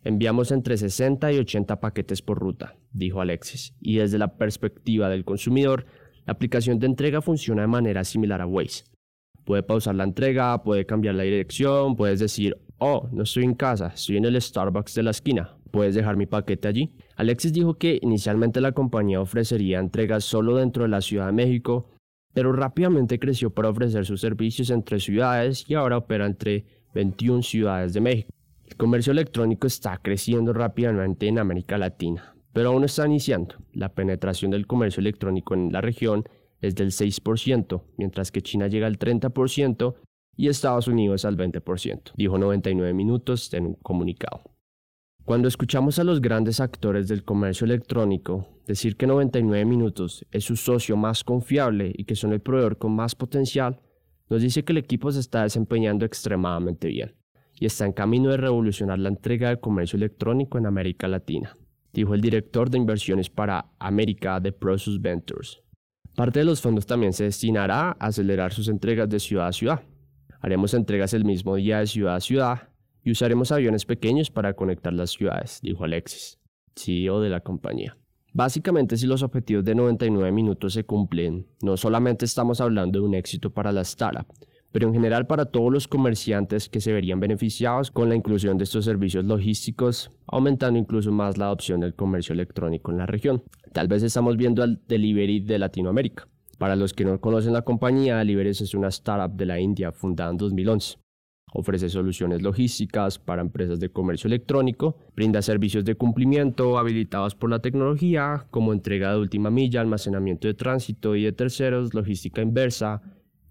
Enviamos 0.04 0.52
entre 0.52 0.78
60 0.78 1.32
y 1.32 1.39
80 1.39 1.80
paquetes 1.80 2.22
por 2.22 2.38
ruta, 2.38 2.76
dijo 2.92 3.22
Alexis, 3.22 3.74
y 3.80 3.96
desde 3.96 4.20
la 4.20 4.38
perspectiva 4.38 5.10
del 5.10 5.26
consumidor, 5.26 5.88
la 6.28 6.34
aplicación 6.34 6.78
de 6.78 6.86
entrega 6.86 7.22
funciona 7.22 7.63
de 7.63 7.70
manera 7.70 8.04
similar 8.04 8.39
a 8.39 8.46
Waze. 8.46 8.84
Puede 9.46 9.63
pausar 9.63 9.96
la 9.96 10.04
entrega, 10.04 10.62
puede 10.62 10.86
cambiar 10.86 11.16
la 11.16 11.24
dirección, 11.24 11.96
puedes 11.96 12.20
decir, 12.20 12.58
oh, 12.78 13.08
no 13.12 13.24
estoy 13.24 13.44
en 13.44 13.56
casa, 13.56 13.92
estoy 13.94 14.18
en 14.18 14.26
el 14.26 14.42
Starbucks 14.42 14.96
de 14.96 15.04
la 15.04 15.12
esquina, 15.12 15.56
puedes 15.72 15.96
dejar 15.96 16.18
mi 16.18 16.26
paquete 16.26 16.68
allí. 16.68 16.94
Alexis 17.16 17.54
dijo 17.54 17.76
que 17.76 18.00
inicialmente 18.02 18.62
la 18.62 18.74
compañía 18.74 19.22
ofrecería 19.22 19.80
entregas 19.80 20.24
solo 20.24 20.58
dentro 20.58 20.84
de 20.84 20.90
la 20.90 21.02
Ciudad 21.02 21.28
de 21.28 21.32
México, 21.34 21.90
pero 22.34 22.52
rápidamente 22.52 23.20
creció 23.20 23.52
para 23.52 23.70
ofrecer 23.70 24.06
sus 24.06 24.22
servicios 24.22 24.70
entre 24.70 25.00
ciudades 25.00 25.66
y 25.68 25.76
ahora 25.76 25.98
opera 25.98 26.26
entre 26.26 26.66
21 26.94 27.44
ciudades 27.44 27.94
de 27.94 28.02
México. 28.02 28.32
El 28.66 28.76
comercio 28.78 29.12
electrónico 29.12 29.68
está 29.68 29.98
creciendo 29.98 30.54
rápidamente 30.54 31.28
en 31.28 31.40
América 31.40 31.78
Latina, 31.78 32.36
pero 32.54 32.70
aún 32.70 32.84
está 32.84 33.06
iniciando. 33.06 33.56
La 33.72 33.90
penetración 33.90 34.52
del 34.52 34.68
comercio 34.68 35.02
electrónico 35.02 35.54
en 35.54 35.72
la 35.72 35.82
región 35.82 36.24
es 36.62 36.76
del 36.76 36.92
6%, 36.92 37.84
mientras 37.98 38.32
que 38.32 38.42
China 38.42 38.68
llega 38.68 38.88
al 38.88 38.98
30% 38.98 39.96
y 40.36 40.48
Estados 40.48 40.88
Unidos 40.88 41.26
al 41.26 41.38
20%, 41.38 42.12
dijo 42.15 42.38
99 42.38 42.93
minutos 42.93 43.54
en 43.54 43.67
un 43.67 43.74
comunicado. 43.76 44.41
Cuando 45.26 45.48
escuchamos 45.48 46.00
a 46.00 46.04
los 46.04 46.22
grandes 46.22 46.60
actores 46.60 47.08
del 47.08 47.24
comercio 47.24 47.65
electrónico 47.65 48.48
decir 48.67 48.98
que 48.98 49.08
99 49.08 49.63
minutos 49.63 50.26
es 50.32 50.43
su 50.43 50.58
socio 50.58 50.98
más 50.98 51.24
confiable 51.24 51.93
y 51.96 52.04
que 52.04 52.15
son 52.15 52.34
el 52.34 52.41
proveedor 52.41 52.78
con 52.78 52.93
más 52.93 53.15
potencial, 53.15 53.80
nos 54.30 54.41
dice 54.41 54.65
que 54.65 54.74
el 54.74 54.80
equipo 54.80 55.12
se 55.12 55.22
está 55.22 55.43
desempeñando 55.43 56.06
extremadamente 56.06 56.89
bien 56.89 57.15
y 57.58 57.65
está 57.65 57.86
en 57.86 57.93
camino 57.93 58.32
de 58.32 58.38
revolucionar 58.38 59.00
la 59.00 59.10
entrega 59.10 59.50
de 59.50 59.60
comercio 59.60 59.96
electrónico 59.96 60.58
en 60.58 60.65
América 60.65 61.08
Latina, 61.08 61.56
dijo 61.93 62.13
el 62.13 62.22
director 62.22 62.69
de 62.69 62.78
inversiones 62.78 63.30
para 63.30 63.72
América 63.80 64.39
de 64.41 64.52
Prosus 64.52 65.02
Ventures. 65.02 65.62
Parte 66.15 66.39
de 66.39 66.46
los 66.46 66.62
fondos 66.62 66.86
también 66.86 67.13
se 67.13 67.24
destinará 67.24 67.89
a 67.91 68.08
acelerar 68.08 68.52
sus 68.52 68.67
entregas 68.67 69.08
de 69.10 69.19
ciudad 69.19 69.48
a 69.48 69.54
ciudad. 69.54 69.82
Haremos 70.44 70.74
entregas 70.74 71.14
el 71.14 71.24
mismo 71.24 71.56
día 71.56 71.80
de 71.80 71.88
ciudad 71.88 72.16
a 72.16 72.20
ciudad 72.20 72.68
y 73.02 73.12
usaremos 73.12 73.54
aviones 73.54 73.86
pequeños 73.86 74.30
para 74.30 74.54
conectar 74.56 74.92
las 74.92 75.12
ciudades, 75.12 75.62
dijo 75.64 75.86
Alexis, 75.86 76.38
CEO 76.76 77.22
de 77.22 77.30
la 77.30 77.40
compañía. 77.40 77.98
Básicamente, 78.34 78.98
si 78.98 79.08
los 79.08 79.24
objetivos 79.24 79.64
de 79.64 79.74
99 79.74 80.34
minutos 80.34 80.74
se 80.74 80.84
cumplen, 80.84 81.48
no 81.62 81.78
solamente 81.78 82.26
estamos 82.26 82.60
hablando 82.60 83.00
de 83.00 83.06
un 83.06 83.14
éxito 83.14 83.54
para 83.54 83.72
la 83.72 83.84
startup, 83.84 84.26
pero 84.74 84.86
en 84.86 84.94
general 84.94 85.28
para 85.28 85.46
todos 85.46 85.72
los 85.72 85.88
comerciantes 85.88 86.68
que 86.68 86.82
se 86.82 86.92
verían 86.92 87.22
beneficiados 87.22 87.90
con 87.90 88.10
la 88.10 88.16
inclusión 88.16 88.58
de 88.58 88.66
estos 88.66 88.84
servicios 88.84 89.24
logísticos, 89.24 90.12
aumentando 90.28 90.78
incluso 90.78 91.10
más 91.14 91.38
la 91.38 91.46
adopción 91.46 91.80
del 91.80 91.96
comercio 91.96 92.34
electrónico 92.34 92.92
en 92.92 92.98
la 92.98 93.06
región. 93.06 93.44
Tal 93.72 93.88
vez 93.88 94.04
estamos 94.04 94.36
viendo 94.36 94.62
al 94.62 94.82
delivery 94.90 95.40
de 95.40 95.58
Latinoamérica. 95.58 96.28
Para 96.63 96.78
los 96.78 96.93
que 96.93 97.04
no 97.04 97.19
conocen 97.19 97.52
la 97.52 97.63
compañía, 97.63 98.15
Delivery 98.15 98.52
es 98.52 98.73
una 98.73 98.88
startup 98.88 99.36
de 99.36 99.45
la 99.45 99.60
India 99.60 99.91
fundada 99.91 100.32
en 100.32 100.38
2011. 100.38 100.97
Ofrece 101.52 101.89
soluciones 101.89 102.41
logísticas 102.41 103.19
para 103.19 103.41
empresas 103.41 103.82
de 103.82 103.89
comercio 103.89 104.30
electrónico, 104.30 104.95
brinda 105.13 105.41
servicios 105.41 105.84
de 105.84 105.95
cumplimiento 105.95 106.78
habilitados 106.78 107.36
por 107.36 107.49
la 107.49 107.60
tecnología, 107.60 108.47
como 108.49 108.71
entrega 108.71 109.12
de 109.12 109.19
última 109.19 109.49
milla, 109.49 109.82
almacenamiento 109.82 110.47
de 110.47 110.54
tránsito 110.54 111.17
y 111.17 111.26
de 111.26 111.34
terceros, 111.34 111.93
logística 111.93 112.41
inversa, 112.41 113.02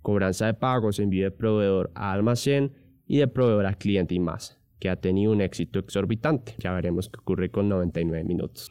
cobranza 0.00 0.46
de 0.46 0.54
pagos, 0.54 0.98
envío 0.98 1.24
de 1.24 1.32
proveedor 1.32 1.90
a 1.94 2.12
almacén 2.12 2.72
y 3.06 3.18
de 3.18 3.28
proveedor 3.28 3.66
a 3.66 3.74
cliente 3.74 4.14
y 4.14 4.20
más, 4.20 4.58
que 4.78 4.88
ha 4.88 4.96
tenido 4.96 5.32
un 5.32 5.42
éxito 5.42 5.80
exorbitante. 5.80 6.54
Ya 6.60 6.72
veremos 6.72 7.10
qué 7.10 7.18
ocurre 7.20 7.50
con 7.50 7.68
99 7.68 8.24
minutos. 8.24 8.70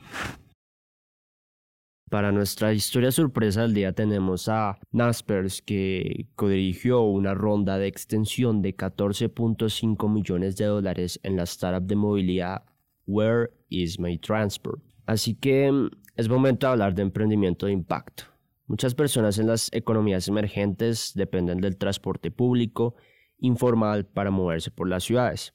Para 2.11 2.33
nuestra 2.33 2.73
historia 2.73 3.09
sorpresa 3.09 3.61
del 3.61 3.73
día 3.73 3.93
tenemos 3.93 4.49
a 4.49 4.77
Naspers 4.91 5.61
que 5.61 6.27
codirigió 6.35 7.03
una 7.03 7.33
ronda 7.33 7.77
de 7.77 7.87
extensión 7.87 8.61
de 8.61 8.75
14.5 8.75 10.11
millones 10.11 10.57
de 10.57 10.65
dólares 10.65 11.21
en 11.23 11.37
la 11.37 11.43
startup 11.43 11.87
de 11.87 11.95
movilidad 11.95 12.65
Where 13.07 13.51
is 13.69 13.97
My 13.97 14.17
Transport. 14.17 14.83
Así 15.05 15.35
que 15.35 15.71
mm, 15.71 15.89
es 16.17 16.27
momento 16.27 16.67
de 16.67 16.73
hablar 16.73 16.95
de 16.95 17.03
emprendimiento 17.03 17.67
de 17.67 17.71
impacto. 17.71 18.25
Muchas 18.67 18.93
personas 18.93 19.37
en 19.37 19.47
las 19.47 19.69
economías 19.71 20.27
emergentes 20.27 21.13
dependen 21.15 21.61
del 21.61 21.77
transporte 21.77 22.29
público 22.29 22.95
informal 23.37 24.05
para 24.05 24.31
moverse 24.31 24.69
por 24.69 24.89
las 24.89 25.05
ciudades. 25.05 25.53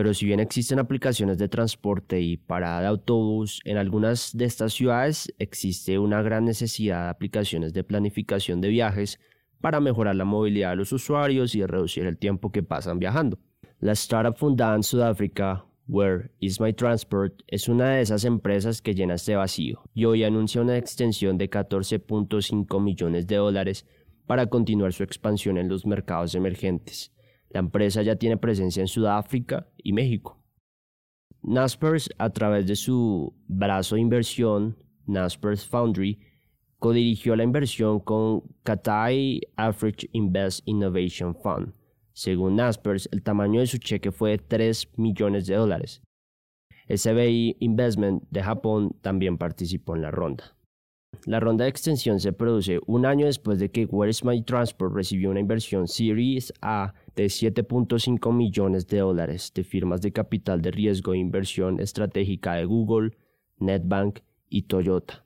Pero 0.00 0.14
si 0.14 0.24
bien 0.24 0.40
existen 0.40 0.78
aplicaciones 0.78 1.36
de 1.36 1.50
transporte 1.50 2.22
y 2.22 2.38
parada 2.38 2.80
de 2.80 2.86
autobús, 2.86 3.60
en 3.66 3.76
algunas 3.76 4.34
de 4.34 4.46
estas 4.46 4.72
ciudades 4.72 5.30
existe 5.38 5.98
una 5.98 6.22
gran 6.22 6.46
necesidad 6.46 7.04
de 7.04 7.10
aplicaciones 7.10 7.74
de 7.74 7.84
planificación 7.84 8.62
de 8.62 8.70
viajes 8.70 9.20
para 9.60 9.78
mejorar 9.78 10.16
la 10.16 10.24
movilidad 10.24 10.70
de 10.70 10.76
los 10.76 10.94
usuarios 10.94 11.54
y 11.54 11.66
reducir 11.66 12.06
el 12.06 12.16
tiempo 12.16 12.50
que 12.50 12.62
pasan 12.62 12.98
viajando. 12.98 13.38
La 13.78 13.92
startup 13.92 14.38
fundada 14.38 14.74
en 14.74 14.84
Sudáfrica, 14.84 15.66
Where 15.86 16.30
is 16.38 16.62
My 16.62 16.72
Transport 16.72 17.42
es 17.46 17.68
una 17.68 17.90
de 17.90 18.00
esas 18.00 18.24
empresas 18.24 18.80
que 18.80 18.94
llena 18.94 19.16
este 19.16 19.36
vacío 19.36 19.82
y 19.92 20.06
hoy 20.06 20.24
anuncia 20.24 20.62
una 20.62 20.78
extensión 20.78 21.36
de 21.36 21.50
14.5 21.50 22.82
millones 22.82 23.26
de 23.26 23.36
dólares 23.36 23.84
para 24.26 24.46
continuar 24.46 24.94
su 24.94 25.02
expansión 25.02 25.58
en 25.58 25.68
los 25.68 25.84
mercados 25.84 26.34
emergentes. 26.34 27.12
La 27.50 27.60
empresa 27.60 28.02
ya 28.02 28.16
tiene 28.16 28.36
presencia 28.36 28.80
en 28.80 28.88
Sudáfrica 28.88 29.68
y 29.76 29.92
México. 29.92 30.42
Naspers, 31.42 32.10
a 32.18 32.30
través 32.30 32.66
de 32.66 32.76
su 32.76 33.34
brazo 33.46 33.94
de 33.94 34.00
inversión, 34.00 34.76
Naspers 35.06 35.66
Foundry, 35.66 36.18
codirigió 36.78 37.36
la 37.36 37.44
inversión 37.44 38.00
con 38.00 38.42
Cathay 38.62 39.40
Africa 39.56 40.06
Invest 40.12 40.62
Innovation 40.66 41.34
Fund 41.34 41.74
según 42.20 42.56
Naspers, 42.56 43.08
el 43.12 43.22
tamaño 43.22 43.60
de 43.60 43.66
su 43.66 43.78
cheque 43.78 44.12
fue 44.12 44.32
de 44.32 44.38
3 44.38 44.98
millones 44.98 45.46
de 45.46 45.54
dólares. 45.54 46.02
SBI 46.94 47.56
Investment 47.60 48.24
de 48.30 48.42
Japón 48.42 48.94
también 49.00 49.38
participó 49.38 49.96
en 49.96 50.02
la 50.02 50.10
ronda. 50.10 50.54
La 51.26 51.38
ronda 51.38 51.64
de 51.64 51.70
extensión 51.70 52.18
se 52.18 52.32
produce 52.32 52.80
un 52.86 53.04
año 53.04 53.26
después 53.26 53.58
de 53.58 53.70
que 53.70 53.84
Where 53.84 54.10
is 54.10 54.24
My 54.24 54.42
Transport 54.42 54.94
recibió 54.94 55.30
una 55.30 55.40
inversión 55.40 55.86
Series 55.86 56.52
A 56.62 56.94
de 57.14 57.26
7.5 57.26 58.34
millones 58.34 58.86
de 58.86 58.98
dólares 58.98 59.52
de 59.54 59.62
firmas 59.62 60.00
de 60.00 60.12
capital 60.12 60.62
de 60.62 60.70
riesgo 60.70 61.12
e 61.12 61.18
inversión 61.18 61.78
estratégica 61.78 62.54
de 62.54 62.64
Google, 62.64 63.18
NetBank 63.58 64.20
y 64.48 64.62
Toyota. 64.62 65.24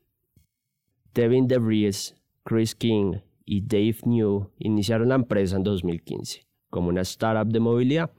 Devin 1.15 1.47
DeVries, 1.47 2.17
Chris 2.43 2.75
King 2.75 3.19
y 3.45 3.61
Dave 3.61 3.99
New 4.05 4.51
iniciaron 4.59 5.11
la 5.11 5.15
empresa 5.15 5.57
en 5.57 5.63
2015 5.63 6.45
como 6.71 6.89
una 6.89 7.03
startup 7.03 7.53
de 7.53 7.61
movilidad. 7.61 8.11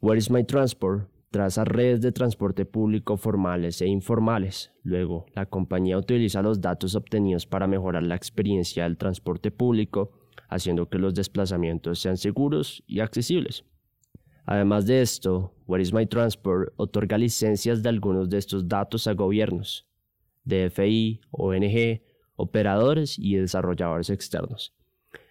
Where 0.00 0.16
is 0.16 0.30
My 0.30 0.44
Transport 0.44 1.08
traza 1.30 1.64
redes 1.64 2.00
de 2.00 2.12
transporte 2.12 2.64
público 2.64 3.16
formales 3.16 3.80
e 3.82 3.86
informales. 3.86 4.72
Luego, 4.82 5.26
la 5.34 5.46
compañía 5.46 5.98
utiliza 5.98 6.42
los 6.42 6.60
datos 6.60 6.94
obtenidos 6.94 7.46
para 7.46 7.66
mejorar 7.66 8.02
la 8.02 8.14
experiencia 8.14 8.84
del 8.84 8.96
transporte 8.96 9.50
público, 9.50 10.12
haciendo 10.48 10.88
que 10.88 10.98
los 10.98 11.14
desplazamientos 11.14 11.98
sean 11.98 12.16
seguros 12.16 12.82
y 12.86 13.00
accesibles. 13.00 13.64
Además 14.46 14.86
de 14.86 15.02
esto, 15.02 15.52
Where 15.66 15.82
is 15.82 15.92
My 15.92 16.06
Transport 16.06 16.72
otorga 16.76 17.18
licencias 17.18 17.82
de 17.82 17.90
algunos 17.90 18.30
de 18.30 18.38
estos 18.38 18.66
datos 18.66 19.06
a 19.06 19.12
gobiernos, 19.12 19.86
DFI, 20.44 21.20
ONG, 21.30 22.00
operadores 22.36 23.18
y 23.18 23.36
desarrolladores 23.36 24.08
externos. 24.08 24.74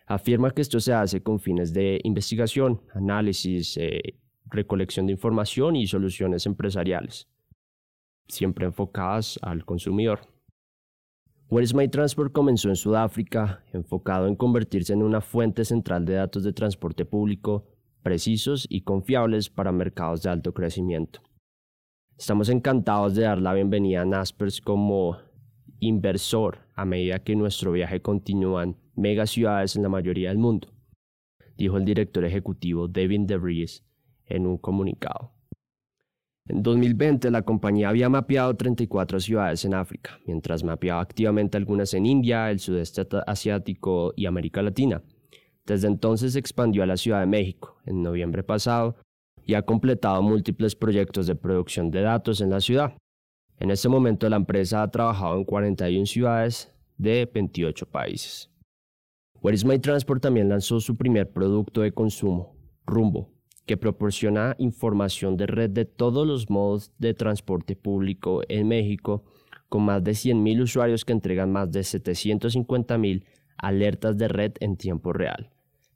Afirma 0.05 0.51
que 0.51 0.61
esto 0.61 0.79
se 0.79 0.93
hace 0.93 1.23
con 1.23 1.39
fines 1.39 1.73
de 1.73 1.99
investigación, 2.03 2.81
análisis, 2.93 3.75
eh, 3.77 4.19
recolección 4.49 5.07
de 5.07 5.13
información 5.13 5.75
y 5.75 5.87
soluciones 5.87 6.45
empresariales, 6.45 7.27
siempre 8.27 8.65
enfocadas 8.65 9.39
al 9.41 9.65
consumidor. 9.65 10.21
Where 11.49 11.63
is 11.63 11.73
My 11.73 11.87
Transport 11.87 12.33
comenzó 12.33 12.69
en 12.69 12.75
Sudáfrica, 12.75 13.63
enfocado 13.71 14.27
en 14.27 14.35
convertirse 14.35 14.93
en 14.93 15.01
una 15.01 15.21
fuente 15.21 15.63
central 15.63 16.03
de 16.05 16.15
datos 16.15 16.43
de 16.43 16.51
transporte 16.51 17.05
público 17.05 17.65
precisos 18.03 18.65
y 18.69 18.81
confiables 18.81 19.49
para 19.49 19.71
mercados 19.71 20.23
de 20.23 20.29
alto 20.29 20.53
crecimiento. 20.53 21.21
Estamos 22.17 22.49
encantados 22.49 23.15
de 23.15 23.23
dar 23.23 23.39
la 23.39 23.53
bienvenida 23.53 24.01
a 24.01 24.05
Naspers 24.05 24.61
como 24.61 25.17
inversor 25.79 26.67
a 26.75 26.85
medida 26.85 27.19
que 27.19 27.35
nuestro 27.35 27.71
viaje 27.71 28.01
continúa 28.01 28.63
en 28.63 28.77
megaciudades 28.95 29.75
en 29.75 29.83
la 29.83 29.89
mayoría 29.89 30.29
del 30.29 30.37
mundo, 30.37 30.69
dijo 31.57 31.77
el 31.77 31.85
director 31.85 32.25
ejecutivo 32.25 32.87
David 32.87 33.21
DeVries 33.25 33.86
en 34.27 34.47
un 34.47 34.57
comunicado. 34.57 35.31
En 36.49 36.63
2020 36.63 37.29
la 37.29 37.41
compañía 37.41 37.89
había 37.89 38.07
mapeado 38.07 38.55
34 38.55 39.19
ciudades 39.19 39.65
en 39.65 39.73
África, 39.73 40.19
mientras 40.25 40.63
mapeaba 40.63 41.01
activamente 41.01 41.57
algunas 41.57 41.93
en 41.93 42.05
India, 42.05 42.49
el 42.49 42.59
sudeste 42.59 43.05
asiático 43.25 44.13
y 44.15 44.27
América 44.27 44.61
Latina. 44.61 45.01
Desde 45.65 45.87
entonces 45.87 46.33
se 46.33 46.39
expandió 46.39 46.83
a 46.83 46.85
la 46.85 46.95
Ciudad 46.95 47.19
de 47.19 47.25
México 47.25 47.77
en 47.85 48.01
noviembre 48.01 48.43
pasado 48.43 48.95
y 49.45 49.55
ha 49.55 49.63
completado 49.63 50.21
múltiples 50.21 50.75
proyectos 50.75 51.27
de 51.27 51.35
producción 51.35 51.91
de 51.91 52.01
datos 52.01 52.39
en 52.39 52.49
la 52.49 52.61
ciudad. 52.61 52.93
En 53.59 53.71
este 53.71 53.89
momento 53.89 54.29
la 54.29 54.37
empresa 54.37 54.83
ha 54.83 54.91
trabajado 54.91 55.35
en 55.35 55.43
41 55.43 56.05
ciudades 56.05 56.71
de 56.97 57.29
28 57.33 57.85
países. 57.87 58.49
Where 59.41 59.55
is 59.55 59.65
My 59.65 59.79
Transport 59.79 60.21
también 60.21 60.47
lanzó 60.47 60.79
su 60.79 60.95
primer 60.95 61.31
producto 61.31 61.81
de 61.81 61.91
consumo, 61.91 62.55
Rumbo, 62.85 63.36
que 63.67 63.77
proporciona 63.77 64.55
información 64.57 65.37
de 65.37 65.45
red 65.45 65.69
de 65.69 65.85
todos 65.85 66.25
los 66.25 66.49
modos 66.49 66.93
de 66.97 67.13
transporte 67.13 67.75
público 67.75 68.41
en 68.47 68.69
México, 68.69 69.25
con 69.69 69.83
más 69.83 70.03
de 70.03 70.11
100.000 70.11 70.63
usuarios 70.63 71.05
que 71.05 71.11
entregan 71.11 71.51
más 71.51 71.71
de 71.71 71.81
750.000 71.81 73.25
alertas 73.57 74.17
de 74.17 74.27
red 74.29 74.53
en 74.61 74.77
tiempo 74.77 75.11
real. 75.11 75.51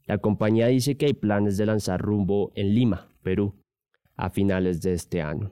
La 0.06 0.18
compañía 0.18 0.68
dice 0.68 0.98
que 0.98 1.06
hay 1.06 1.14
planes 1.14 1.58
de 1.58 1.66
lanzar 1.66 2.02
rumbo 2.02 2.52
en 2.56 2.76
Lima, 2.76 3.08
Perú, 3.24 3.56
a 4.18 4.30
finales 4.30 4.82
de 4.82 4.94
este 4.94 5.22
año. 5.22 5.52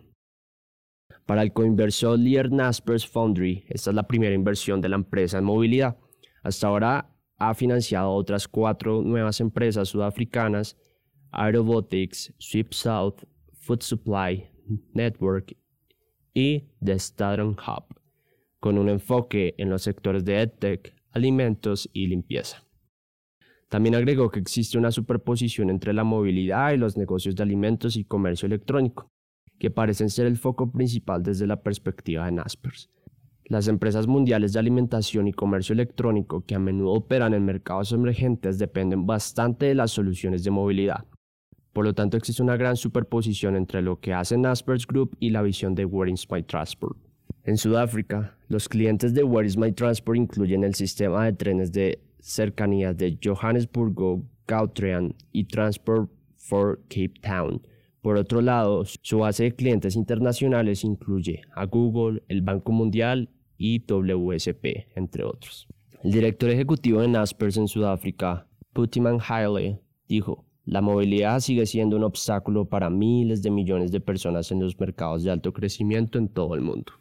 Para 1.25 1.43
el 1.43 1.53
coinversor 1.53 2.19
Lear 2.19 2.51
Naspers 2.51 3.07
Foundry, 3.07 3.63
esta 3.69 3.91
es 3.91 3.95
la 3.95 4.07
primera 4.07 4.35
inversión 4.35 4.81
de 4.81 4.89
la 4.89 4.97
empresa 4.97 5.37
en 5.37 5.45
movilidad. 5.45 5.97
Hasta 6.43 6.67
ahora 6.67 7.15
ha 7.37 7.53
financiado 7.53 8.11
otras 8.11 8.47
cuatro 8.47 9.01
nuevas 9.01 9.39
empresas 9.39 9.87
sudafricanas, 9.87 10.75
Aerobotics, 11.31 12.33
Sweep 12.37 12.73
South, 12.73 13.23
Food 13.53 13.81
Supply 13.81 14.49
Network 14.93 15.55
y 16.33 16.69
The 16.83 16.93
Stadium 16.93 17.55
Hub, 17.55 17.99
con 18.59 18.77
un 18.77 18.89
enfoque 18.89 19.55
en 19.57 19.69
los 19.69 19.83
sectores 19.83 20.25
de 20.25 20.41
EdTech, 20.41 20.93
alimentos 21.11 21.89
y 21.93 22.07
limpieza. 22.07 22.63
También 23.67 23.95
agregó 23.95 24.31
que 24.31 24.39
existe 24.39 24.77
una 24.77 24.91
superposición 24.91 25.69
entre 25.69 25.93
la 25.93 26.03
movilidad 26.03 26.73
y 26.73 26.77
los 26.77 26.97
negocios 26.97 27.35
de 27.35 27.43
alimentos 27.43 27.95
y 27.97 28.03
comercio 28.03 28.47
electrónico, 28.47 29.11
que 29.59 29.69
parecen 29.69 30.09
ser 30.09 30.25
el 30.25 30.37
foco 30.37 30.71
principal 30.71 31.21
desde 31.21 31.45
la 31.45 31.61
perspectiva 31.61 32.25
de 32.25 32.31
Naspers. 32.31 32.89
Las 33.45 33.67
empresas 33.67 34.07
mundiales 34.07 34.53
de 34.53 34.59
alimentación 34.59 35.27
y 35.27 35.33
comercio 35.33 35.73
electrónico 35.73 36.45
que 36.45 36.55
a 36.55 36.59
menudo 36.59 36.93
operan 36.93 37.33
en 37.33 37.45
mercados 37.45 37.91
emergentes 37.91 38.59
dependen 38.59 39.05
bastante 39.05 39.65
de 39.67 39.75
las 39.75 39.91
soluciones 39.91 40.43
de 40.43 40.51
movilidad. 40.51 41.05
Por 41.73 41.85
lo 41.85 41.93
tanto, 41.93 42.17
existe 42.17 42.41
una 42.41 42.57
gran 42.57 42.75
superposición 42.75 43.55
entre 43.55 43.81
lo 43.81 43.99
que 43.99 44.13
hace 44.13 44.37
Naspers 44.37 44.87
Group 44.87 45.15
y 45.19 45.29
la 45.29 45.41
visión 45.41 45.75
de 45.75 45.85
Where 45.85 46.11
is 46.11 46.27
My 46.29 46.43
Transport. 46.43 46.97
En 47.43 47.57
Sudáfrica, 47.57 48.37
los 48.47 48.67
clientes 48.67 49.13
de 49.13 49.23
Where 49.23 49.47
is 49.47 49.57
My 49.57 49.71
Transport 49.71 50.17
incluyen 50.17 50.63
el 50.63 50.75
sistema 50.75 51.25
de 51.25 51.33
trenes 51.33 51.71
de 51.71 51.99
cercanías 52.19 52.97
de 52.97 53.17
Johannesburgo, 53.23 54.23
Gautrain 54.47 55.15
y 55.31 55.45
Transport 55.45 56.09
for 56.35 56.79
Cape 56.89 57.13
Town. 57.21 57.61
Por 58.01 58.17
otro 58.17 58.41
lado, 58.41 58.83
su 58.85 59.19
base 59.19 59.43
de 59.43 59.55
clientes 59.55 59.95
internacionales 59.95 60.83
incluye 60.83 61.41
a 61.53 61.65
Google, 61.65 62.23
el 62.27 62.41
Banco 62.41 62.71
Mundial 62.71 63.29
y 63.57 63.79
WSP, 63.79 64.87
entre 64.95 65.23
otros. 65.23 65.67
El 66.03 66.11
director 66.11 66.49
ejecutivo 66.49 67.01
de 67.01 67.09
Naspers 67.09 67.57
en 67.57 67.67
Sudáfrica, 67.67 68.47
Putiman 68.73 69.19
Haile, 69.27 69.81
dijo, 70.07 70.45
la 70.69 70.81
movilidad 70.81 71.39
sigue 71.39 71.65
siendo 71.65 71.97
un 71.97 72.03
obstáculo 72.03 72.65
para 72.65 72.91
miles 72.91 73.41
de 73.41 73.49
millones 73.49 73.91
de 73.91 74.01
personas 74.01 74.51
en 74.51 74.59
los 74.59 74.79
mercados 74.79 75.23
de 75.23 75.31
alto 75.31 75.51
crecimiento 75.51 76.19
en 76.19 76.27
todo 76.27 76.53
el 76.53 76.61
mundo. 76.61 76.93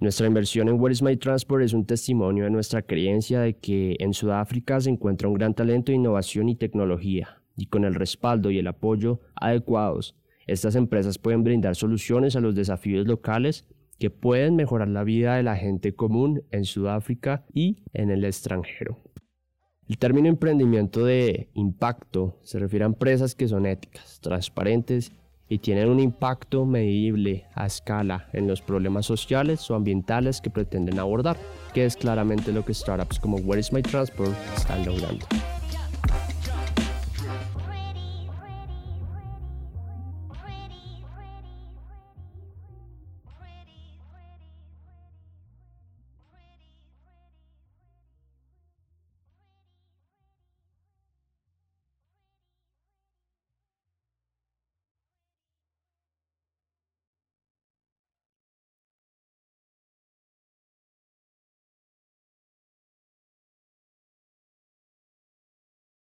Nuestra 0.00 0.26
inversión 0.26 0.68
en 0.68 0.80
Where 0.80 0.92
is 0.92 1.00
My 1.00 1.16
Transport 1.16 1.62
es 1.62 1.72
un 1.74 1.86
testimonio 1.86 2.42
de 2.42 2.50
nuestra 2.50 2.82
creencia 2.82 3.40
de 3.40 3.56
que 3.56 3.94
en 4.00 4.14
Sudáfrica 4.14 4.80
se 4.80 4.90
encuentra 4.90 5.28
un 5.28 5.34
gran 5.34 5.54
talento 5.54 5.92
de 5.92 5.96
innovación 5.96 6.48
y 6.48 6.56
tecnología, 6.56 7.40
y 7.56 7.66
con 7.66 7.84
el 7.84 7.94
respaldo 7.94 8.50
y 8.50 8.58
el 8.58 8.66
apoyo 8.66 9.20
adecuados, 9.36 10.16
estas 10.48 10.74
empresas 10.74 11.16
pueden 11.16 11.44
brindar 11.44 11.76
soluciones 11.76 12.34
a 12.34 12.40
los 12.40 12.56
desafíos 12.56 13.06
locales 13.06 13.64
que 14.00 14.10
pueden 14.10 14.56
mejorar 14.56 14.88
la 14.88 15.04
vida 15.04 15.36
de 15.36 15.44
la 15.44 15.56
gente 15.56 15.94
común 15.94 16.42
en 16.50 16.64
Sudáfrica 16.64 17.46
y 17.52 17.84
en 17.92 18.10
el 18.10 18.24
extranjero. 18.24 18.98
El 19.86 19.98
término 19.98 20.28
emprendimiento 20.28 21.04
de 21.04 21.48
impacto 21.52 22.38
se 22.42 22.58
refiere 22.58 22.84
a 22.84 22.86
empresas 22.86 23.34
que 23.34 23.48
son 23.48 23.66
éticas, 23.66 24.18
transparentes 24.20 25.12
y 25.46 25.58
tienen 25.58 25.90
un 25.90 26.00
impacto 26.00 26.64
medible 26.64 27.44
a 27.54 27.66
escala 27.66 28.28
en 28.32 28.46
los 28.46 28.62
problemas 28.62 29.04
sociales 29.04 29.70
o 29.70 29.74
ambientales 29.74 30.40
que 30.40 30.48
pretenden 30.48 30.98
abordar, 30.98 31.36
que 31.74 31.84
es 31.84 31.96
claramente 31.96 32.50
lo 32.50 32.64
que 32.64 32.72
startups 32.72 33.20
como 33.20 33.36
Where 33.36 33.60
is 33.60 33.72
My 33.74 33.82
Transport 33.82 34.32
están 34.56 34.86
logrando. 34.86 35.26